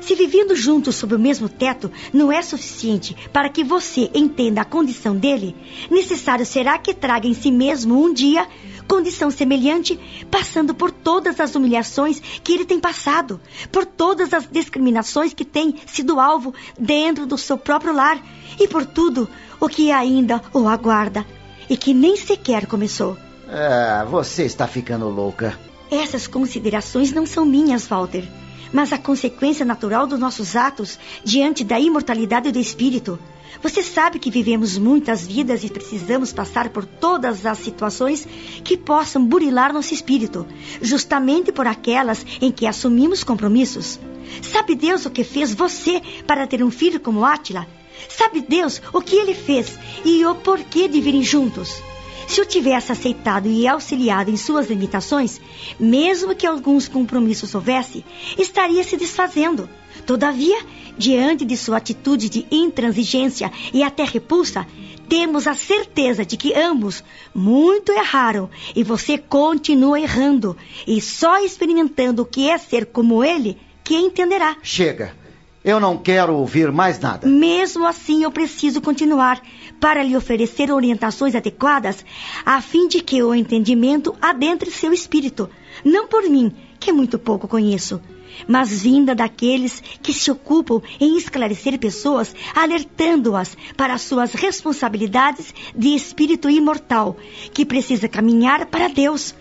Se 0.00 0.14
vivendo 0.14 0.56
juntos 0.56 0.96
sob 0.96 1.14
o 1.14 1.18
mesmo 1.18 1.48
teto 1.48 1.90
não 2.12 2.32
é 2.32 2.42
suficiente 2.42 3.16
para 3.32 3.48
que 3.48 3.62
você 3.62 4.10
entenda 4.14 4.62
a 4.62 4.64
condição 4.64 5.16
dele, 5.16 5.54
necessário 5.90 6.44
será 6.46 6.78
que 6.78 6.94
traga 6.94 7.26
em 7.26 7.34
si 7.34 7.50
mesmo 7.50 8.02
um 8.02 8.12
dia 8.12 8.48
condição 8.88 9.30
semelhante, 9.30 10.00
passando 10.28 10.74
por 10.74 10.90
todas 10.90 11.38
as 11.38 11.54
humilhações 11.54 12.20
que 12.42 12.52
ele 12.52 12.64
tem 12.64 12.80
passado, 12.80 13.40
por 13.70 13.86
todas 13.86 14.34
as 14.34 14.48
discriminações 14.50 15.32
que 15.32 15.44
tem 15.44 15.76
sido 15.86 16.18
alvo 16.18 16.52
dentro 16.76 17.24
do 17.24 17.38
seu 17.38 17.56
próprio 17.56 17.94
lar 17.94 18.20
e 18.58 18.66
por 18.66 18.84
tudo 18.84 19.28
o 19.60 19.68
que 19.68 19.92
ainda 19.92 20.42
o 20.52 20.66
aguarda 20.66 21.24
e 21.68 21.76
que 21.76 21.94
nem 21.94 22.16
sequer 22.16 22.66
começou. 22.66 23.16
Ah, 23.48 24.04
você 24.10 24.44
está 24.44 24.66
ficando 24.66 25.08
louca. 25.08 25.56
Essas 25.88 26.26
considerações 26.26 27.12
não 27.12 27.26
são 27.26 27.44
minhas, 27.44 27.86
Walter, 27.86 28.24
mas 28.72 28.92
a 28.92 28.98
consequência 28.98 29.64
natural 29.64 30.06
dos 30.06 30.18
nossos 30.18 30.56
atos 30.56 30.98
diante 31.24 31.64
da 31.64 31.78
imortalidade 31.78 32.52
do 32.52 32.58
espírito. 32.58 33.18
Você 33.62 33.82
sabe 33.82 34.18
que 34.18 34.30
vivemos 34.30 34.78
muitas 34.78 35.26
vidas 35.26 35.64
e 35.64 35.68
precisamos 35.68 36.32
passar 36.32 36.70
por 36.70 36.86
todas 36.86 37.44
as 37.44 37.58
situações 37.58 38.26
que 38.64 38.76
possam 38.76 39.24
burilar 39.24 39.72
nosso 39.72 39.92
espírito, 39.92 40.46
justamente 40.80 41.52
por 41.52 41.66
aquelas 41.66 42.24
em 42.40 42.50
que 42.50 42.66
assumimos 42.66 43.24
compromissos. 43.24 43.98
Sabe 44.40 44.74
Deus 44.74 45.04
o 45.04 45.10
que 45.10 45.24
fez 45.24 45.52
você 45.52 46.00
para 46.26 46.46
ter 46.46 46.62
um 46.62 46.70
filho 46.70 47.00
como 47.00 47.24
Átila? 47.24 47.66
Sabe 48.08 48.40
Deus 48.40 48.80
o 48.92 49.02
que 49.02 49.16
ele 49.16 49.34
fez 49.34 49.78
e 50.04 50.24
o 50.24 50.34
porquê 50.36 50.88
de 50.88 51.00
virem 51.00 51.22
juntos? 51.22 51.82
Se 52.30 52.40
eu 52.40 52.46
tivesse 52.46 52.92
aceitado 52.92 53.48
e 53.48 53.66
auxiliado 53.66 54.30
em 54.30 54.36
suas 54.36 54.70
limitações, 54.70 55.40
mesmo 55.80 56.32
que 56.32 56.46
alguns 56.46 56.86
compromissos 56.86 57.56
houvesse, 57.56 58.04
estaria 58.38 58.84
se 58.84 58.96
desfazendo. 58.96 59.68
Todavia, 60.06 60.64
diante 60.96 61.44
de 61.44 61.56
sua 61.56 61.78
atitude 61.78 62.28
de 62.28 62.46
intransigência 62.48 63.50
e 63.74 63.82
até 63.82 64.04
repulsa, 64.04 64.64
temos 65.08 65.48
a 65.48 65.54
certeza 65.54 66.24
de 66.24 66.36
que 66.36 66.54
ambos 66.54 67.02
muito 67.34 67.90
erraram 67.90 68.48
e 68.76 68.84
você 68.84 69.18
continua 69.18 69.98
errando 69.98 70.56
e 70.86 71.00
só 71.00 71.44
experimentando 71.44 72.22
o 72.22 72.26
que 72.26 72.48
é 72.48 72.56
ser 72.58 72.86
como 72.86 73.24
ele 73.24 73.58
que 73.82 73.96
entenderá. 73.96 74.56
Chega. 74.62 75.19
Eu 75.62 75.78
não 75.78 75.98
quero 75.98 76.34
ouvir 76.34 76.72
mais 76.72 76.98
nada. 76.98 77.28
Mesmo 77.28 77.86
assim, 77.86 78.22
eu 78.22 78.30
preciso 78.30 78.80
continuar 78.80 79.42
para 79.78 80.02
lhe 80.02 80.16
oferecer 80.16 80.72
orientações 80.72 81.34
adequadas, 81.34 82.04
a 82.46 82.62
fim 82.62 82.88
de 82.88 83.02
que 83.02 83.22
o 83.22 83.34
entendimento 83.34 84.16
adentre 84.22 84.70
seu 84.70 84.92
espírito, 84.92 85.50
não 85.84 86.06
por 86.06 86.22
mim, 86.22 86.50
que 86.78 86.92
muito 86.92 87.18
pouco 87.18 87.46
conheço, 87.46 88.00
mas 88.48 88.82
vinda 88.82 89.14
daqueles 89.14 89.82
que 90.02 90.14
se 90.14 90.30
ocupam 90.30 90.80
em 90.98 91.18
esclarecer 91.18 91.78
pessoas, 91.78 92.34
alertando-as 92.54 93.54
para 93.76 93.98
suas 93.98 94.32
responsabilidades 94.32 95.54
de 95.76 95.94
espírito 95.94 96.48
imortal, 96.48 97.18
que 97.52 97.66
precisa 97.66 98.08
caminhar 98.08 98.64
para 98.66 98.88
Deus 98.88 99.34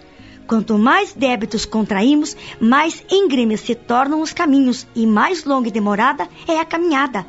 Quanto 0.50 0.80
mais 0.80 1.14
débitos 1.14 1.64
contraímos, 1.64 2.36
mais 2.60 3.04
íngremes 3.08 3.60
se 3.60 3.76
tornam 3.76 4.20
os 4.20 4.34
caminhos 4.34 4.88
e 4.96 5.06
mais 5.06 5.44
longa 5.44 5.68
e 5.68 5.72
demorada 5.72 6.28
é 6.48 6.60
a 6.60 6.66
caminhada. 6.66 7.24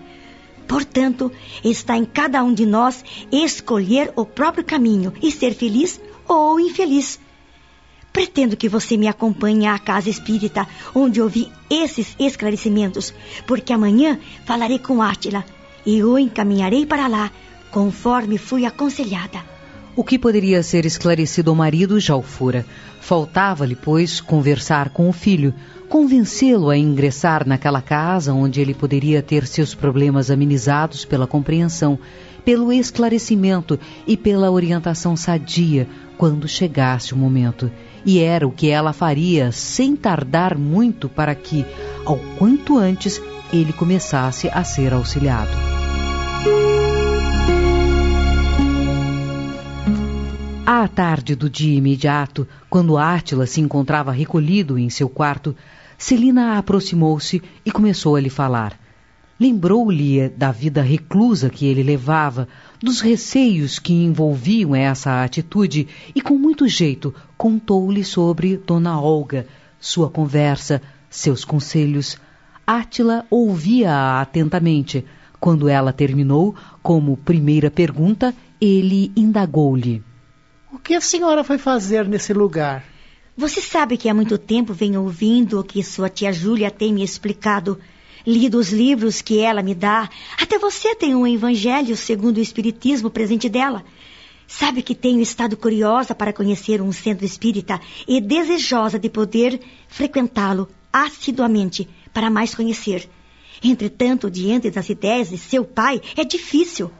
Portanto, 0.67 1.31
está 1.63 1.99
em 1.99 2.07
cada 2.07 2.43
um 2.43 2.55
de 2.55 2.65
nós 2.65 3.05
escolher 3.31 4.11
o 4.17 4.25
próprio 4.25 4.65
caminho 4.65 5.13
e 5.23 5.31
ser 5.31 5.53
feliz 5.53 6.01
ou 6.27 6.59
infeliz. 6.59 7.21
Pretendo 8.11 8.57
que 8.57 8.71
você 8.71 8.97
me 8.97 9.07
acompanhe 9.07 9.67
à 9.67 9.79
casa 9.79 10.09
espírita, 10.09 10.67
onde 10.95 11.21
ouvi 11.21 11.53
esses 11.69 12.17
esclarecimentos, 12.19 13.13
porque 13.47 13.71
amanhã 13.71 14.19
falarei 14.47 14.79
com 14.79 15.03
Átila 15.03 15.45
e 15.85 16.03
o 16.03 16.19
encaminharei 16.19 16.87
para 16.87 17.07
lá, 17.07 17.31
conforme 17.71 18.39
fui 18.39 18.65
aconselhada. 18.65 19.50
O 20.01 20.03
que 20.03 20.19
poderia 20.19 20.63
ser 20.63 20.87
esclarecido 20.87 21.51
ao 21.51 21.55
marido 21.55 22.01
já 22.01 22.17
o 22.17 22.23
fora. 22.23 22.65
Faltava-lhe, 23.03 23.77
pois, 23.77 24.19
conversar 24.19 24.89
com 24.89 25.07
o 25.11 25.13
filho, 25.13 25.53
convencê-lo 25.91 26.71
a 26.71 26.77
ingressar 26.79 27.47
naquela 27.47 27.83
casa 27.83 28.33
onde 28.33 28.63
ele 28.63 28.73
poderia 28.73 29.21
ter 29.21 29.47
seus 29.47 29.75
problemas 29.75 30.31
amenizados 30.31 31.05
pela 31.05 31.27
compreensão, 31.27 31.99
pelo 32.47 32.73
esclarecimento 32.73 33.79
e 34.07 34.17
pela 34.17 34.51
orientação 34.51 35.15
sadia 35.19 35.87
quando 36.17 36.49
chegasse 36.49 37.13
o 37.13 37.19
momento. 37.19 37.71
E 38.03 38.21
era 38.21 38.49
o 38.49 38.53
que 38.53 38.71
ela 38.71 38.95
faria 38.95 39.53
sem 39.53 39.95
tardar 39.95 40.57
muito 40.57 41.11
para 41.11 41.35
que, 41.35 41.63
ao 42.07 42.17
quanto 42.39 42.79
antes, 42.79 43.21
ele 43.53 43.75
começasse 43.75 44.49
a 44.49 44.65
ser 44.65 44.95
auxiliado. 44.95 45.51
À 50.73 50.87
tarde 50.87 51.35
do 51.35 51.51
dia 51.51 51.77
imediato, 51.77 52.47
quando 52.69 52.97
Átila 52.97 53.45
se 53.45 53.61
encontrava 53.61 54.13
recolhido 54.13 54.79
em 54.79 54.89
seu 54.89 55.09
quarto, 55.09 55.57
Celina 55.99 56.59
aproximou-se 56.59 57.43
e 57.67 57.73
começou 57.73 58.15
a 58.15 58.21
lhe 58.21 58.31
falar. 58.31 58.79
Lembrou-lhe 59.41 60.29
da 60.29 60.53
vida 60.53 60.81
reclusa 60.81 61.51
que 61.51 61.67
ele 61.67 61.83
levava, 61.83 62.47
dos 62.81 63.01
receios 63.01 63.81
que 63.81 63.93
envolviam 63.93 64.73
essa 64.73 65.25
atitude 65.25 65.89
e, 66.15 66.21
com 66.21 66.39
muito 66.39 66.69
jeito, 66.69 67.13
contou-lhe 67.37 68.05
sobre 68.05 68.57
Dona 68.57 69.01
Olga, 69.01 69.49
sua 69.81 70.09
conversa, 70.09 70.81
seus 71.11 71.45
conselhos. 71.45 72.17
Átila 72.65 73.27
ouvia-a 73.29 74.21
atentamente. 74.21 75.05
Quando 75.41 75.69
ela 75.69 75.93
terminou, 75.93 76.55
como 76.81 77.17
primeira 77.17 77.73
pergunta, 77.73 78.33
ele 78.61 79.11
indagou-lhe. 79.17 80.09
O 80.73 80.79
que 80.79 80.95
a 80.95 81.01
senhora 81.01 81.43
foi 81.43 81.59
fazer 81.59 82.07
nesse 82.07 82.33
lugar? 82.33 82.85
Você 83.37 83.61
sabe 83.61 83.97
que 83.97 84.09
há 84.09 84.15
muito 84.15 84.39
tempo 84.39 84.73
venho 84.73 85.03
ouvindo 85.03 85.59
o 85.59 85.65
que 85.65 85.83
sua 85.83 86.09
tia 86.09 86.33
Júlia 86.33 86.71
tem 86.71 86.93
me 86.93 87.03
explicado. 87.03 87.77
Lido 88.25 88.57
os 88.57 88.71
livros 88.71 89.21
que 89.21 89.41
ela 89.41 89.65
me 89.65 89.75
dá. 89.75 90.09
Até 90.41 90.61
você 90.61 90.95
tem 90.95 91.13
um 91.13 91.27
evangelho 91.27 91.97
segundo 91.97 92.37
o 92.37 92.41
Espiritismo 92.41 93.11
presente 93.11 93.49
dela. 93.49 93.85
Sabe 94.47 94.81
que 94.81 94.95
tenho 94.95 95.21
estado 95.21 95.57
curiosa 95.57 96.15
para 96.15 96.33
conhecer 96.33 96.81
um 96.81 96.93
centro 96.93 97.27
espírita 97.27 97.81
e 98.07 98.21
desejosa 98.21 98.97
de 98.97 99.09
poder 99.09 99.61
frequentá-lo 99.89 100.69
assiduamente 100.93 101.89
para 102.15 102.31
mais 102.31 102.55
conhecer. 102.55 103.11
Entretanto, 103.61 104.31
diante 104.31 104.71
das 104.71 104.89
ideias 104.89 105.31
de 105.31 105.39
seu 105.39 105.65
pai, 105.65 106.01
é 106.17 106.25
difícil. 106.25 106.93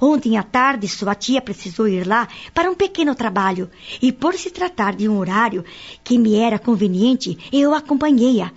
Ontem 0.00 0.36
à 0.36 0.42
tarde, 0.42 0.88
sua 0.88 1.14
tia 1.14 1.40
precisou 1.40 1.86
ir 1.88 2.06
lá 2.06 2.28
para 2.54 2.70
um 2.70 2.74
pequeno 2.74 3.14
trabalho. 3.14 3.70
E, 4.00 4.12
por 4.12 4.34
se 4.34 4.50
tratar 4.50 4.94
de 4.94 5.08
um 5.08 5.18
horário 5.18 5.64
que 6.02 6.18
me 6.18 6.36
era 6.36 6.58
conveniente, 6.58 7.38
eu 7.52 7.74
acompanhei-a. 7.74 8.50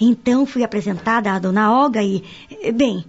Então 0.00 0.46
fui 0.46 0.62
apresentada 0.62 1.32
à 1.32 1.38
dona 1.38 1.72
Olga 1.72 2.02
e, 2.02 2.22
bem, 2.74 3.04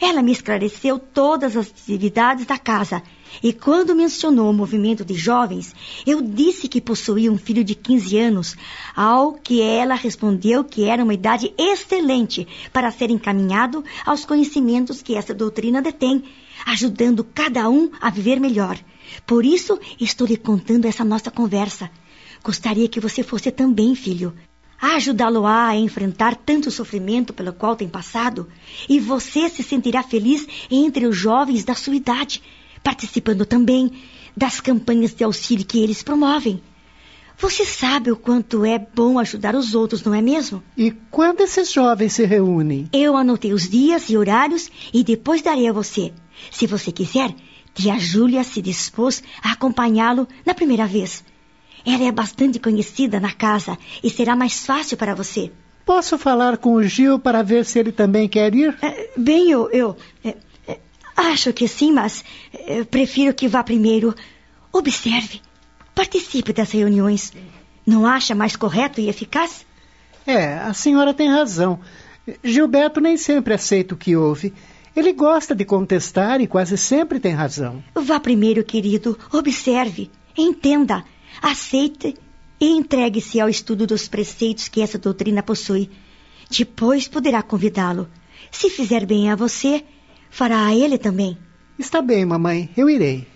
ela 0.00 0.22
me 0.22 0.32
esclareceu 0.32 0.98
todas 0.98 1.56
as 1.56 1.68
atividades 1.68 2.44
da 2.44 2.58
casa. 2.58 3.02
E 3.42 3.52
quando 3.52 3.94
mencionou 3.94 4.50
o 4.50 4.54
movimento 4.54 5.04
de 5.04 5.14
jovens, 5.14 5.74
eu 6.06 6.22
disse 6.22 6.68
que 6.68 6.80
possuía 6.80 7.30
um 7.30 7.38
filho 7.38 7.64
de 7.64 7.74
15 7.74 8.18
anos, 8.18 8.56
ao 8.94 9.32
que 9.32 9.60
ela 9.60 9.94
respondeu 9.94 10.64
que 10.64 10.84
era 10.84 11.02
uma 11.02 11.14
idade 11.14 11.52
excelente 11.58 12.46
para 12.72 12.90
ser 12.90 13.10
encaminhado 13.10 13.84
aos 14.04 14.24
conhecimentos 14.24 15.02
que 15.02 15.14
essa 15.14 15.34
doutrina 15.34 15.82
detém, 15.82 16.24
ajudando 16.66 17.24
cada 17.24 17.70
um 17.70 17.90
a 18.00 18.10
viver 18.10 18.38
melhor. 18.38 18.78
Por 19.26 19.46
isso, 19.46 19.80
estou 19.98 20.26
lhe 20.26 20.36
contando 20.36 20.84
essa 20.84 21.04
nossa 21.04 21.30
conversa. 21.30 21.90
Gostaria 22.42 22.88
que 22.88 23.00
você 23.00 23.22
fosse 23.22 23.50
também, 23.50 23.94
filho. 23.94 24.34
Ajudá-lo-á 24.78 25.68
a 25.68 25.76
enfrentar 25.76 26.36
tanto 26.36 26.70
sofrimento 26.70 27.32
pelo 27.32 27.54
qual 27.54 27.74
tem 27.74 27.88
passado, 27.88 28.46
e 28.86 29.00
você 29.00 29.48
se 29.48 29.62
sentirá 29.62 30.02
feliz 30.02 30.46
entre 30.70 31.06
os 31.06 31.16
jovens 31.16 31.64
da 31.64 31.74
sua 31.74 31.96
idade 31.96 32.42
participando 32.86 33.44
também 33.44 33.90
das 34.36 34.60
campanhas 34.60 35.12
de 35.12 35.24
auxílio 35.24 35.66
que 35.66 35.82
eles 35.82 36.04
promovem. 36.04 36.62
Você 37.36 37.64
sabe 37.64 38.12
o 38.12 38.16
quanto 38.16 38.64
é 38.64 38.78
bom 38.78 39.18
ajudar 39.18 39.56
os 39.56 39.74
outros, 39.74 40.04
não 40.04 40.14
é 40.14 40.22
mesmo? 40.22 40.62
E 40.76 40.92
quando 41.10 41.40
esses 41.40 41.72
jovens 41.72 42.12
se 42.12 42.24
reúnem? 42.24 42.88
Eu 42.92 43.16
anotei 43.16 43.52
os 43.52 43.68
dias 43.68 44.08
e 44.08 44.16
horários 44.16 44.70
e 44.94 45.02
depois 45.02 45.42
darei 45.42 45.66
a 45.66 45.72
você. 45.72 46.12
Se 46.50 46.66
você 46.66 46.92
quiser, 46.92 47.34
tia 47.74 47.98
Júlia 47.98 48.44
se 48.44 48.62
dispôs 48.62 49.22
a 49.42 49.52
acompanhá-lo 49.52 50.26
na 50.44 50.54
primeira 50.54 50.86
vez. 50.86 51.24
Ela 51.84 52.04
é 52.04 52.12
bastante 52.12 52.58
conhecida 52.58 53.20
na 53.20 53.32
casa 53.32 53.78
e 54.02 54.10
será 54.10 54.34
mais 54.34 54.66
fácil 54.66 54.96
para 54.96 55.14
você. 55.14 55.52
Posso 55.84 56.18
falar 56.18 56.56
com 56.56 56.74
o 56.74 56.82
Gil 56.82 57.18
para 57.18 57.42
ver 57.42 57.64
se 57.64 57.78
ele 57.78 57.92
também 57.92 58.28
quer 58.28 58.52
ir? 58.54 58.76
É, 58.82 59.10
bem, 59.16 59.50
eu, 59.50 59.70
eu, 59.70 59.96
é, 60.24 60.36
Acho 61.16 61.50
que 61.52 61.66
sim, 61.66 61.92
mas 61.92 62.22
eh, 62.52 62.84
prefiro 62.84 63.32
que 63.32 63.48
vá 63.48 63.64
primeiro. 63.64 64.14
Observe. 64.70 65.40
Participe 65.94 66.52
das 66.52 66.70
reuniões. 66.70 67.32
Não 67.86 68.06
acha 68.06 68.34
mais 68.34 68.54
correto 68.54 69.00
e 69.00 69.08
eficaz? 69.08 69.64
É, 70.26 70.58
a 70.58 70.74
senhora 70.74 71.14
tem 71.14 71.30
razão. 71.30 71.80
Gilberto 72.44 73.00
nem 73.00 73.16
sempre 73.16 73.54
aceita 73.54 73.94
o 73.94 73.96
que 73.96 74.14
ouve. 74.14 74.52
Ele 74.96 75.12
gosta 75.12 75.54
de 75.54 75.62
contestar 75.62 76.40
e 76.40 76.46
quase 76.46 76.78
sempre 76.78 77.20
tem 77.20 77.34
razão. 77.34 77.84
Vá 77.94 78.18
primeiro, 78.18 78.64
querido. 78.64 79.18
Observe. 79.30 80.10
Entenda. 80.36 81.04
Aceite 81.42 82.16
e 82.58 82.70
entregue-se 82.70 83.38
ao 83.38 83.48
estudo 83.48 83.86
dos 83.86 84.08
preceitos 84.08 84.68
que 84.68 84.80
essa 84.80 84.98
doutrina 84.98 85.42
possui. 85.42 85.90
Depois 86.50 87.06
poderá 87.06 87.42
convidá-lo. 87.42 88.08
Se 88.50 88.70
fizer 88.70 89.04
bem 89.04 89.30
a 89.30 89.36
você, 89.36 89.84
fará 90.30 90.66
a 90.66 90.74
ele 90.74 90.96
também. 90.96 91.36
Está 91.78 92.00
bem, 92.00 92.24
mamãe, 92.24 92.70
eu 92.74 92.88
irei. 92.88 93.26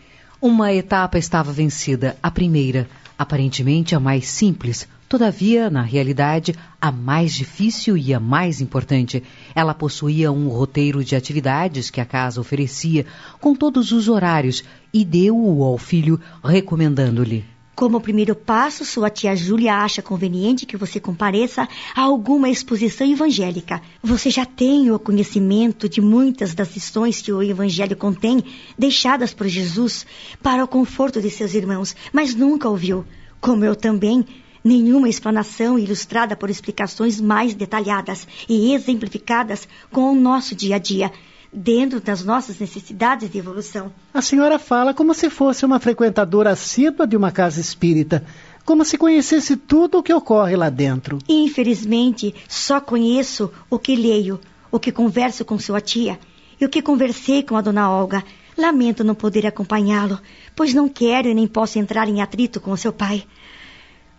Uma 0.40 0.72
etapa 0.72 1.18
estava 1.18 1.52
vencida, 1.52 2.16
a 2.22 2.30
primeira, 2.30 2.88
aparentemente 3.18 3.94
a 3.94 4.00
mais 4.00 4.26
simples, 4.28 4.88
todavia, 5.10 5.68
na 5.68 5.82
realidade, 5.82 6.54
a 6.80 6.92
mais 6.92 7.34
difícil 7.34 7.96
e 7.96 8.14
a 8.14 8.20
mais 8.20 8.60
importante. 8.60 9.20
Ela 9.56 9.74
possuía 9.74 10.30
um 10.30 10.48
roteiro 10.48 11.02
de 11.04 11.16
atividades 11.16 11.90
que 11.90 12.00
a 12.00 12.04
casa 12.04 12.40
oferecia, 12.40 13.04
com 13.40 13.52
todos 13.52 13.90
os 13.90 14.08
horários, 14.08 14.62
e 14.94 15.04
deu-o 15.04 15.64
ao 15.64 15.76
filho, 15.76 16.20
recomendando-lhe. 16.44 17.44
Como 17.74 18.00
primeiro 18.00 18.36
passo, 18.36 18.84
sua 18.84 19.10
tia 19.10 19.34
Júlia 19.34 19.78
acha 19.78 20.00
conveniente 20.00 20.64
que 20.64 20.76
você 20.76 21.00
compareça 21.00 21.68
a 21.96 22.02
alguma 22.02 22.48
exposição 22.48 23.10
evangélica. 23.10 23.82
Você 24.00 24.30
já 24.30 24.46
tem 24.46 24.92
o 24.92 24.98
conhecimento 24.98 25.88
de 25.88 26.00
muitas 26.00 26.54
das 26.54 26.72
lições 26.72 27.20
que 27.20 27.32
o 27.32 27.42
Evangelho 27.42 27.96
contém, 27.96 28.44
deixadas 28.78 29.34
por 29.34 29.48
Jesus 29.48 30.06
para 30.40 30.62
o 30.62 30.68
conforto 30.68 31.20
de 31.20 31.30
seus 31.30 31.54
irmãos, 31.54 31.96
mas 32.12 32.32
nunca 32.32 32.68
ouviu, 32.68 33.04
como 33.40 33.64
eu 33.64 33.74
também, 33.74 34.24
nenhuma 34.62 35.08
explanação 35.08 35.78
ilustrada 35.78 36.36
por 36.36 36.50
explicações 36.50 37.20
mais 37.20 37.54
detalhadas 37.54 38.26
e 38.48 38.74
exemplificadas 38.74 39.66
com 39.90 40.12
o 40.12 40.14
nosso 40.14 40.54
dia 40.54 40.76
a 40.76 40.78
dia 40.78 41.10
dentro 41.52 42.00
das 42.00 42.24
nossas 42.24 42.58
necessidades 42.58 43.30
de 43.30 43.38
evolução. 43.38 43.92
A 44.14 44.22
senhora 44.22 44.58
fala 44.58 44.94
como 44.94 45.12
se 45.14 45.28
fosse 45.28 45.64
uma 45.64 45.80
frequentadora 45.80 46.50
assídua 46.50 47.06
de 47.06 47.16
uma 47.16 47.32
casa 47.32 47.60
espírita, 47.60 48.24
como 48.64 48.84
se 48.84 48.96
conhecesse 48.96 49.56
tudo 49.56 49.98
o 49.98 50.02
que 50.02 50.12
ocorre 50.12 50.56
lá 50.56 50.70
dentro. 50.70 51.18
Infelizmente, 51.28 52.34
só 52.48 52.80
conheço 52.80 53.50
o 53.68 53.78
que 53.78 53.96
leio, 53.96 54.40
o 54.70 54.78
que 54.78 54.92
converso 54.92 55.44
com 55.44 55.58
sua 55.58 55.80
tia 55.80 56.18
e 56.60 56.64
o 56.64 56.68
que 56.68 56.82
conversei 56.82 57.42
com 57.42 57.56
a 57.56 57.60
dona 57.60 57.90
Olga. 57.90 58.22
Lamento 58.56 59.02
não 59.02 59.14
poder 59.14 59.46
acompanhá-lo, 59.46 60.20
pois 60.54 60.74
não 60.74 60.88
quero 60.88 61.28
e 61.28 61.34
nem 61.34 61.46
posso 61.46 61.78
entrar 61.78 62.08
em 62.08 62.20
atrito 62.20 62.60
com 62.60 62.76
seu 62.76 62.92
pai. 62.92 63.24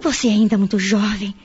Você 0.02 0.28
é 0.28 0.32
ainda 0.32 0.58
muito 0.58 0.80
jovem, 0.80 1.36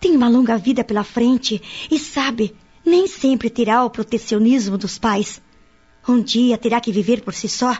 tem 0.00 0.16
uma 0.16 0.28
longa 0.28 0.58
vida 0.58 0.82
pela 0.82 1.04
frente 1.04 1.62
e 1.88 1.96
sabe 1.96 2.52
nem 2.84 3.06
sempre 3.06 3.48
terá 3.48 3.84
o 3.84 3.90
protecionismo 3.90 4.76
dos 4.76 4.98
pais. 4.98 5.40
Um 6.08 6.20
dia 6.20 6.58
terá 6.58 6.80
que 6.80 6.90
viver 6.90 7.22
por 7.22 7.32
si 7.32 7.48
só, 7.48 7.76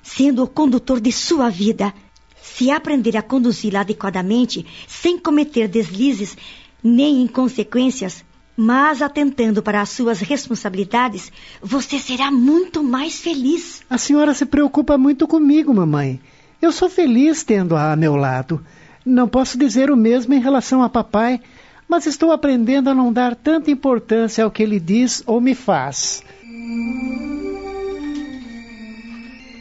sendo 0.00 0.44
o 0.44 0.48
condutor 0.48 1.00
de 1.00 1.10
sua 1.10 1.50
vida. 1.50 1.92
Se 2.40 2.70
aprender 2.70 3.16
a 3.16 3.22
conduzi-la 3.22 3.80
adequadamente, 3.80 4.64
sem 4.86 5.18
cometer 5.18 5.66
deslizes 5.66 6.36
nem 6.80 7.22
inconsequências, 7.22 8.24
mas 8.56 9.02
atentando 9.02 9.64
para 9.64 9.80
as 9.80 9.88
suas 9.88 10.20
responsabilidades, 10.20 11.32
você 11.60 11.98
será 11.98 12.30
muito 12.30 12.84
mais 12.84 13.18
feliz. 13.18 13.82
A 13.90 13.98
senhora 13.98 14.32
se 14.32 14.46
preocupa 14.46 14.96
muito 14.96 15.26
comigo, 15.26 15.74
mamãe. 15.74 16.20
Eu 16.62 16.70
sou 16.70 16.88
feliz 16.88 17.42
tendo-a 17.42 17.92
a 17.92 17.96
meu 17.96 18.14
lado. 18.14 18.64
Não 19.06 19.28
posso 19.28 19.56
dizer 19.56 19.90
o 19.90 19.96
mesmo 19.96 20.34
em 20.34 20.40
relação 20.40 20.82
a 20.82 20.88
papai 20.88 21.40
mas 21.88 22.06
estou 22.06 22.32
aprendendo 22.32 22.90
a 22.90 22.94
não 22.94 23.12
dar 23.12 23.34
tanta 23.34 23.70
importância 23.70 24.44
ao 24.44 24.50
que 24.50 24.62
ele 24.62 24.80
diz 24.80 25.22
ou 25.26 25.40
me 25.40 25.54
faz. 25.54 26.22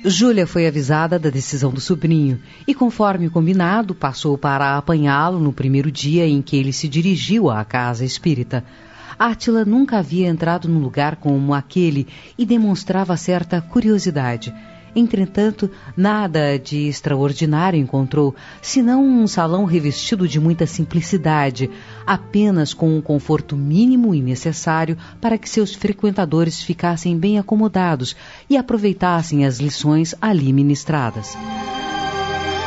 Júlia 0.03 0.45
foi 0.45 0.67
avisada 0.67 1.17
da 1.17 1.29
decisão 1.29 1.71
do 1.71 1.81
sobrinho 1.81 2.39
e, 2.67 2.75
conforme 2.75 3.29
combinado, 3.29 3.95
passou 3.95 4.37
para 4.37 4.77
apanhá-lo 4.77 5.39
no 5.39 5.51
primeiro 5.51 5.91
dia 5.91 6.27
em 6.27 6.41
que 6.41 6.55
ele 6.55 6.71
se 6.71 6.87
dirigiu 6.87 7.49
à 7.49 7.65
casa 7.65 8.05
espírita. 8.05 8.63
Átila 9.17 9.65
nunca 9.65 9.97
havia 9.97 10.27
entrado 10.27 10.67
num 10.67 10.79
lugar 10.79 11.15
como 11.15 11.53
aquele 11.53 12.07
e 12.37 12.45
demonstrava 12.45 13.17
certa 13.17 13.61
curiosidade. 13.61 14.53
Entretanto, 14.95 15.69
nada 15.97 16.57
de 16.57 16.87
extraordinário 16.87 17.77
encontrou, 17.77 18.33
senão 18.61 19.03
um 19.03 19.27
salão 19.27 19.65
revestido 19.65 20.25
de 20.25 20.39
muita 20.39 20.65
simplicidade, 20.65 21.69
apenas 22.07 22.73
com 22.73 22.97
um 22.97 23.01
conforto 23.01 23.57
mínimo 23.57 24.15
e 24.15 24.21
necessário 24.21 24.97
para 25.19 25.37
que 25.37 25.49
seus 25.49 25.75
frequentadores 25.75 26.63
ficassem 26.63 27.17
bem 27.17 27.37
acomodados 27.37 28.15
e 28.49 28.55
aproveitassem 28.55 29.45
as 29.45 29.59
lições 29.59 30.15
ali 30.21 30.53
ministradas. 30.53 31.37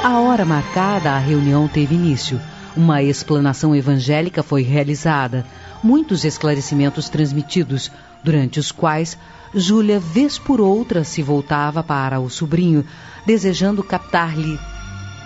A 0.05 0.21
hora 0.21 0.45
marcada, 0.45 1.13
a 1.13 1.19
reunião 1.19 1.67
teve 1.67 1.95
início. 1.95 2.39
Uma 2.77 3.03
explanação 3.03 3.75
evangélica 3.75 4.43
foi 4.43 4.63
realizada, 4.63 5.47
muitos 5.83 6.25
esclarecimentos 6.25 7.09
transmitidos, 7.09 7.91
durante 8.23 8.61
os 8.61 8.71
quais 8.71 9.19
Júlia, 9.55 9.99
vez 9.99 10.39
por 10.39 10.61
outra, 10.61 11.05
se 11.05 11.23
voltava 11.23 11.83
para 11.83 12.21
o 12.21 12.29
sobrinho, 12.29 12.85
desejando 13.25 13.83
captar-lhe 13.83 14.59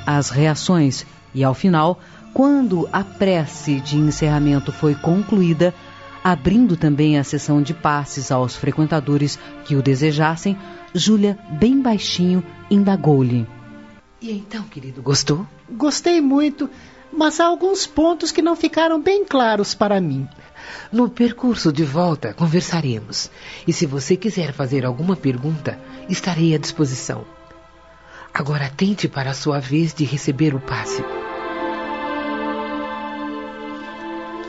as 0.06 0.30
reações, 0.30 1.06
e 1.34 1.42
ao 1.42 1.54
final, 1.54 2.00
quando 2.32 2.88
a 2.92 3.02
prece 3.02 3.80
de 3.80 3.96
encerramento 3.96 4.72
foi 4.72 4.94
concluída, 4.94 5.74
abrindo 6.22 6.76
também 6.76 7.18
a 7.18 7.24
sessão 7.24 7.60
de 7.60 7.74
passes 7.74 8.30
aos 8.30 8.56
frequentadores 8.56 9.38
que 9.64 9.74
o 9.74 9.82
desejassem, 9.82 10.56
Júlia, 10.94 11.38
bem 11.50 11.80
baixinho, 11.80 12.44
indagou-lhe. 12.70 13.46
E 14.20 14.30
então, 14.30 14.62
querido, 14.64 15.02
gostou? 15.02 15.46
Gostei 15.70 16.20
muito, 16.20 16.70
mas 17.12 17.40
há 17.40 17.46
alguns 17.46 17.86
pontos 17.86 18.30
que 18.30 18.40
não 18.40 18.54
ficaram 18.54 19.00
bem 19.00 19.24
claros 19.24 19.74
para 19.74 20.00
mim. 20.00 20.28
No 20.90 21.08
percurso 21.08 21.72
de 21.72 21.84
volta, 21.84 22.34
conversaremos. 22.34 23.30
E 23.66 23.72
se 23.72 23.86
você 23.86 24.16
quiser 24.16 24.52
fazer 24.52 24.84
alguma 24.84 25.16
pergunta, 25.16 25.78
estarei 26.08 26.54
à 26.54 26.58
disposição. 26.58 27.24
Agora 28.34 28.70
tente 28.74 29.08
para 29.08 29.30
a 29.30 29.34
sua 29.34 29.60
vez 29.60 29.92
de 29.92 30.04
receber 30.04 30.54
o 30.54 30.60
passe. 30.60 31.04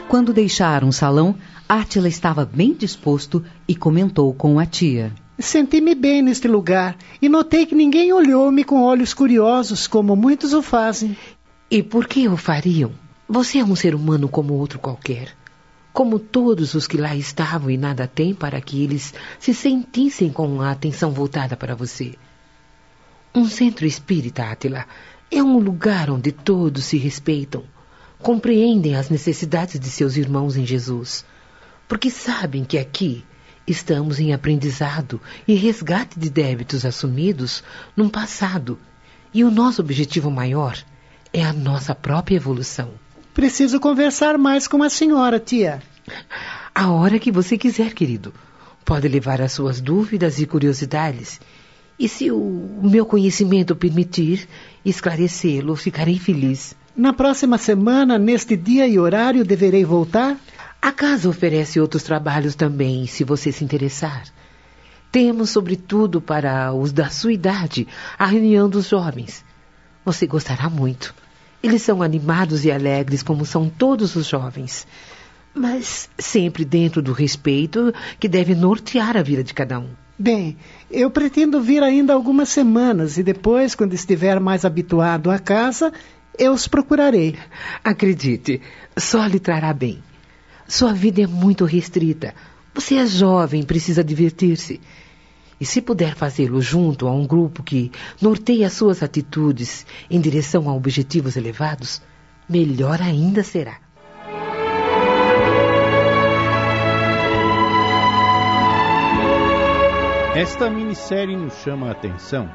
Quando 0.07 0.31
deixaram 0.31 0.89
o 0.89 0.93
salão, 0.93 1.35
Átila 1.67 2.07
estava 2.07 2.45
bem 2.45 2.73
disposto 2.73 3.43
e 3.67 3.75
comentou 3.75 4.33
com 4.33 4.59
a 4.59 4.65
tia. 4.65 5.11
Senti-me 5.39 5.95
bem 5.95 6.21
neste 6.21 6.47
lugar 6.47 6.95
e 7.19 7.27
notei 7.27 7.65
que 7.65 7.73
ninguém 7.73 8.13
olhou-me 8.13 8.63
com 8.63 8.83
olhos 8.83 9.13
curiosos, 9.13 9.87
como 9.87 10.15
muitos 10.15 10.53
o 10.53 10.61
fazem. 10.61 11.17
E 11.69 11.81
por 11.81 12.07
que 12.07 12.27
o 12.27 12.37
fariam? 12.37 12.91
Você 13.27 13.57
é 13.57 13.65
um 13.65 13.75
ser 13.75 13.95
humano 13.95 14.29
como 14.29 14.53
outro 14.53 14.77
qualquer. 14.77 15.29
Como 15.93 16.17
todos 16.17 16.73
os 16.73 16.87
que 16.87 16.97
lá 16.97 17.15
estavam 17.15 17.69
e 17.69 17.77
nada 17.77 18.07
têm 18.07 18.33
para 18.33 18.59
que 18.59 18.83
eles 18.83 19.13
se 19.39 19.53
sentissem 19.53 20.31
com 20.31 20.59
a 20.59 20.71
atenção 20.71 21.11
voltada 21.11 21.55
para 21.55 21.75
você. 21.75 22.15
Um 23.33 23.45
centro 23.45 23.85
espírita, 23.85 24.43
Átila, 24.43 24.85
é 25.31 25.41
um 25.41 25.57
lugar 25.59 26.09
onde 26.09 26.31
todos 26.31 26.85
se 26.85 26.97
respeitam, 26.97 27.63
compreendem 28.19 28.95
as 28.95 29.09
necessidades 29.09 29.79
de 29.79 29.89
seus 29.89 30.17
irmãos 30.17 30.55
em 30.55 30.65
Jesus, 30.65 31.25
porque 31.87 32.09
sabem 32.09 32.63
que 32.63 32.77
aqui 32.77 33.23
estamos 33.67 34.19
em 34.19 34.33
aprendizado 34.33 35.21
e 35.47 35.53
resgate 35.53 36.19
de 36.19 36.29
débitos 36.29 36.85
assumidos 36.85 37.63
num 37.95 38.09
passado, 38.09 38.79
e 39.33 39.43
o 39.43 39.51
nosso 39.51 39.81
objetivo 39.81 40.29
maior 40.29 40.77
é 41.31 41.43
a 41.43 41.53
nossa 41.53 41.95
própria 41.95 42.35
evolução. 42.35 43.02
Preciso 43.33 43.79
conversar 43.79 44.37
mais 44.37 44.67
com 44.67 44.83
a 44.83 44.89
senhora, 44.89 45.39
tia. 45.39 45.81
A 46.73 46.91
hora 46.91 47.19
que 47.19 47.31
você 47.31 47.57
quiser, 47.57 47.93
querido. 47.93 48.33
Pode 48.85 49.07
levar 49.07 49.41
as 49.41 49.53
suas 49.53 49.79
dúvidas 49.79 50.39
e 50.39 50.45
curiosidades 50.45 51.39
e 51.97 52.09
se 52.09 52.31
o 52.31 52.79
meu 52.81 53.05
conhecimento 53.05 53.75
permitir 53.75 54.47
esclarecê-lo, 54.83 55.75
ficarei 55.75 56.17
feliz. 56.19 56.75
Na 56.95 57.13
próxima 57.13 57.57
semana, 57.57 58.17
neste 58.17 58.55
dia 58.55 58.87
e 58.87 58.99
horário, 58.99 59.45
deverei 59.45 59.85
voltar? 59.85 60.37
A 60.81 60.91
casa 60.91 61.29
oferece 61.29 61.79
outros 61.79 62.03
trabalhos 62.03 62.55
também, 62.55 63.07
se 63.07 63.23
você 63.23 63.51
se 63.51 63.63
interessar. 63.63 64.23
Temos, 65.11 65.51
sobretudo, 65.51 66.19
para 66.19 66.73
os 66.73 66.91
da 66.91 67.09
sua 67.09 67.31
idade, 67.31 67.87
a 68.17 68.25
reunião 68.25 68.67
dos 68.67 68.89
jovens. 68.89 69.45
Você 70.03 70.27
gostará 70.27 70.69
muito. 70.69 71.13
Eles 71.63 71.81
são 71.81 72.03
animados 72.03 72.65
e 72.65 72.71
alegres, 72.71 73.23
como 73.23 73.45
são 73.45 73.69
todos 73.69 74.17
os 74.17 74.27
jovens. 74.27 74.85
Mas 75.55 76.09
sempre 76.19 76.65
dentro 76.65 77.01
do 77.01 77.13
respeito 77.13 77.93
que 78.19 78.27
deve 78.27 78.53
nortear 78.53 79.15
a 79.15 79.23
vida 79.23 79.41
de 79.41 79.53
cada 79.53 79.79
um. 79.79 79.87
Bem, 80.19 80.57
eu 80.91 81.09
pretendo 81.09 81.61
vir 81.61 81.81
ainda 81.81 82.13
algumas 82.13 82.49
semanas 82.49 83.17
e 83.17 83.23
depois, 83.23 83.75
quando 83.75 83.93
estiver 83.93 84.39
mais 84.41 84.65
habituado 84.65 85.31
à 85.31 85.39
casa, 85.39 85.93
eu 86.37 86.51
os 86.51 86.67
procurarei. 86.67 87.35
Acredite, 87.81 88.61
só 88.97 89.25
lhe 89.25 89.39
trará 89.39 89.73
bem. 89.73 90.03
Sua 90.67 90.93
vida 90.93 91.21
é 91.21 91.27
muito 91.27 91.65
restrita. 91.65 92.35
Você 92.73 92.95
é 92.95 93.05
jovem, 93.05 93.63
precisa 93.63 94.03
divertir-se. 94.03 94.81
E 95.59 95.65
se 95.65 95.81
puder 95.81 96.15
fazê-lo 96.15 96.61
junto 96.61 97.07
a 97.07 97.13
um 97.13 97.25
grupo 97.25 97.63
que 97.63 97.91
norteia 98.21 98.69
suas 98.69 99.03
atitudes 99.03 99.85
em 100.09 100.19
direção 100.19 100.69
a 100.69 100.73
objetivos 100.73 101.35
elevados, 101.35 102.01
melhor 102.49 103.01
ainda 103.01 103.43
será. 103.43 103.77
Esta 110.35 110.67
minissérie 110.67 111.37
nos 111.37 111.53
chama 111.61 111.87
a 111.87 111.91
atenção 111.91 112.49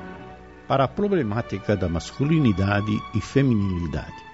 para 0.66 0.84
a 0.84 0.88
problemática 0.88 1.76
da 1.76 1.88
masculinidade 1.88 2.92
e 3.14 3.20
feminilidade. 3.20 4.28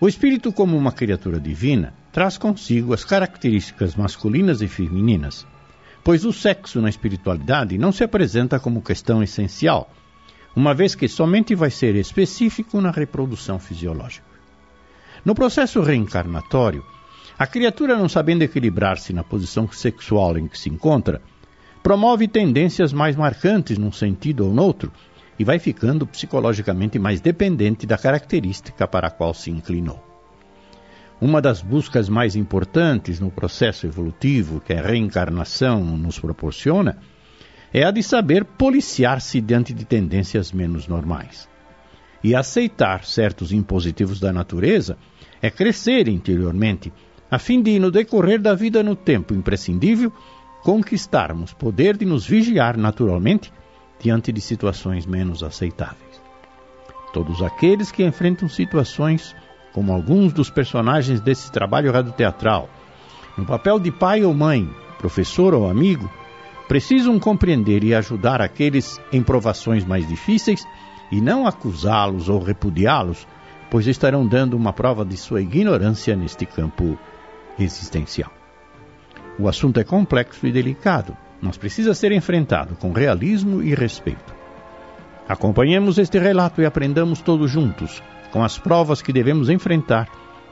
O 0.00 0.08
espírito, 0.08 0.52
como 0.52 0.76
uma 0.76 0.90
criatura 0.92 1.38
divina, 1.38 1.94
traz 2.10 2.36
consigo 2.36 2.92
as 2.92 3.04
características 3.04 3.94
masculinas 3.94 4.60
e 4.62 4.66
femininas, 4.66 5.46
pois 6.02 6.24
o 6.24 6.32
sexo 6.32 6.80
na 6.80 6.88
espiritualidade 6.88 7.78
não 7.78 7.92
se 7.92 8.02
apresenta 8.02 8.58
como 8.58 8.82
questão 8.82 9.22
essencial, 9.22 9.92
uma 10.54 10.74
vez 10.74 10.94
que 10.94 11.08
somente 11.08 11.54
vai 11.54 11.70
ser 11.70 11.94
específico 11.94 12.80
na 12.80 12.90
reprodução 12.90 13.58
fisiológica. 13.58 14.26
No 15.24 15.34
processo 15.34 15.80
reencarnatório, 15.80 16.84
a 17.38 17.46
criatura, 17.46 17.96
não 17.96 18.08
sabendo 18.08 18.42
equilibrar-se 18.42 19.12
na 19.12 19.22
posição 19.22 19.70
sexual 19.70 20.36
em 20.36 20.48
que 20.48 20.58
se 20.58 20.68
encontra, 20.68 21.22
promove 21.82 22.28
tendências 22.28 22.92
mais 22.92 23.16
marcantes 23.16 23.78
num 23.78 23.92
sentido 23.92 24.46
ou 24.46 24.52
noutro 24.52 24.92
e 25.38 25.44
vai 25.44 25.58
ficando 25.58 26.06
psicologicamente 26.06 26.98
mais 26.98 27.20
dependente 27.20 27.86
da 27.86 27.96
característica 27.96 28.86
para 28.86 29.08
a 29.08 29.10
qual 29.10 29.32
se 29.32 29.50
inclinou. 29.50 30.09
Uma 31.20 31.42
das 31.42 31.60
buscas 31.60 32.08
mais 32.08 32.34
importantes 32.34 33.20
no 33.20 33.30
processo 33.30 33.86
evolutivo 33.86 34.58
que 34.58 34.72
a 34.72 34.80
reencarnação 34.80 35.84
nos 35.84 36.18
proporciona 36.18 36.96
é 37.74 37.84
a 37.84 37.90
de 37.90 38.02
saber 38.02 38.42
policiar-se 38.42 39.38
diante 39.38 39.74
de 39.74 39.84
tendências 39.84 40.50
menos 40.50 40.88
normais. 40.88 41.46
E 42.24 42.34
aceitar 42.34 43.04
certos 43.04 43.52
impositivos 43.52 44.18
da 44.18 44.32
natureza 44.32 44.96
é 45.42 45.50
crescer 45.50 46.08
interiormente, 46.08 46.90
a 47.30 47.38
fim 47.38 47.60
de, 47.62 47.78
no 47.78 47.90
decorrer 47.90 48.40
da 48.40 48.54
vida 48.54 48.82
no 48.82 48.96
tempo 48.96 49.34
imprescindível, 49.34 50.10
conquistarmos 50.62 51.52
poder 51.52 51.98
de 51.98 52.06
nos 52.06 52.26
vigiar 52.26 52.78
naturalmente 52.78 53.52
diante 53.98 54.32
de 54.32 54.40
situações 54.40 55.04
menos 55.04 55.42
aceitáveis. 55.42 56.20
Todos 57.12 57.42
aqueles 57.42 57.92
que 57.92 58.04
enfrentam 58.04 58.48
situações 58.48 59.34
como 59.72 59.92
alguns 59.92 60.32
dos 60.32 60.50
personagens 60.50 61.20
desse 61.20 61.50
trabalho 61.50 61.92
radioteatral, 61.92 62.68
no 63.36 63.44
papel 63.44 63.78
de 63.78 63.90
pai 63.90 64.24
ou 64.24 64.34
mãe, 64.34 64.68
professor 64.98 65.54
ou 65.54 65.68
amigo, 65.68 66.10
precisam 66.68 67.18
compreender 67.18 67.82
e 67.82 67.94
ajudar 67.94 68.40
aqueles 68.40 69.00
em 69.12 69.22
provações 69.22 69.84
mais 69.84 70.06
difíceis 70.06 70.66
e 71.10 71.20
não 71.20 71.46
acusá-los 71.46 72.28
ou 72.28 72.40
repudiá-los, 72.40 73.26
pois 73.70 73.86
estarão 73.86 74.26
dando 74.26 74.56
uma 74.56 74.72
prova 74.72 75.04
de 75.04 75.16
sua 75.16 75.40
ignorância 75.40 76.14
neste 76.14 76.46
campo 76.46 76.98
existencial. 77.58 78.30
O 79.38 79.48
assunto 79.48 79.80
é 79.80 79.84
complexo 79.84 80.46
e 80.46 80.52
delicado, 80.52 81.16
mas 81.40 81.56
precisa 81.56 81.94
ser 81.94 82.12
enfrentado 82.12 82.76
com 82.76 82.92
realismo 82.92 83.62
e 83.62 83.74
respeito. 83.74 84.34
Acompanhemos 85.28 85.96
este 85.98 86.18
relato 86.18 86.60
e 86.60 86.66
aprendamos 86.66 87.20
todos 87.20 87.50
juntos 87.50 88.02
com 88.30 88.42
as 88.42 88.58
provas 88.58 89.02
que 89.02 89.12
devemos 89.12 89.48
enfrentar 89.48 90.08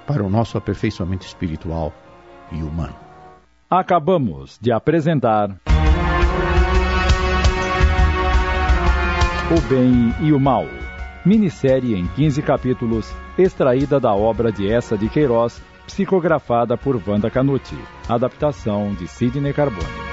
para 0.07 0.25
o 0.25 0.31
nosso 0.31 0.57
aperfeiçoamento 0.57 1.27
espiritual 1.27 1.93
e 2.51 2.63
humano. 2.63 2.95
Acabamos 3.71 4.59
de 4.61 4.73
apresentar. 4.73 5.51
O 9.51 9.61
Bem 9.69 10.15
e 10.21 10.33
o 10.33 10.41
Mal. 10.41 10.67
Minissérie 11.25 11.95
em 11.95 12.07
15 12.09 12.41
capítulos, 12.43 13.13
extraída 13.37 14.01
da 14.01 14.15
obra 14.15 14.51
de 14.51 14.71
Essa 14.71 14.97
de 14.97 15.09
Queiroz 15.09 15.63
psicografada 15.87 16.77
por 16.77 17.01
Wanda 17.07 17.31
Canuti. 17.31 17.77
Adaptação 18.09 18.95
de 18.95 19.07
Sidney 19.09 19.53
Carbone. 19.53 20.08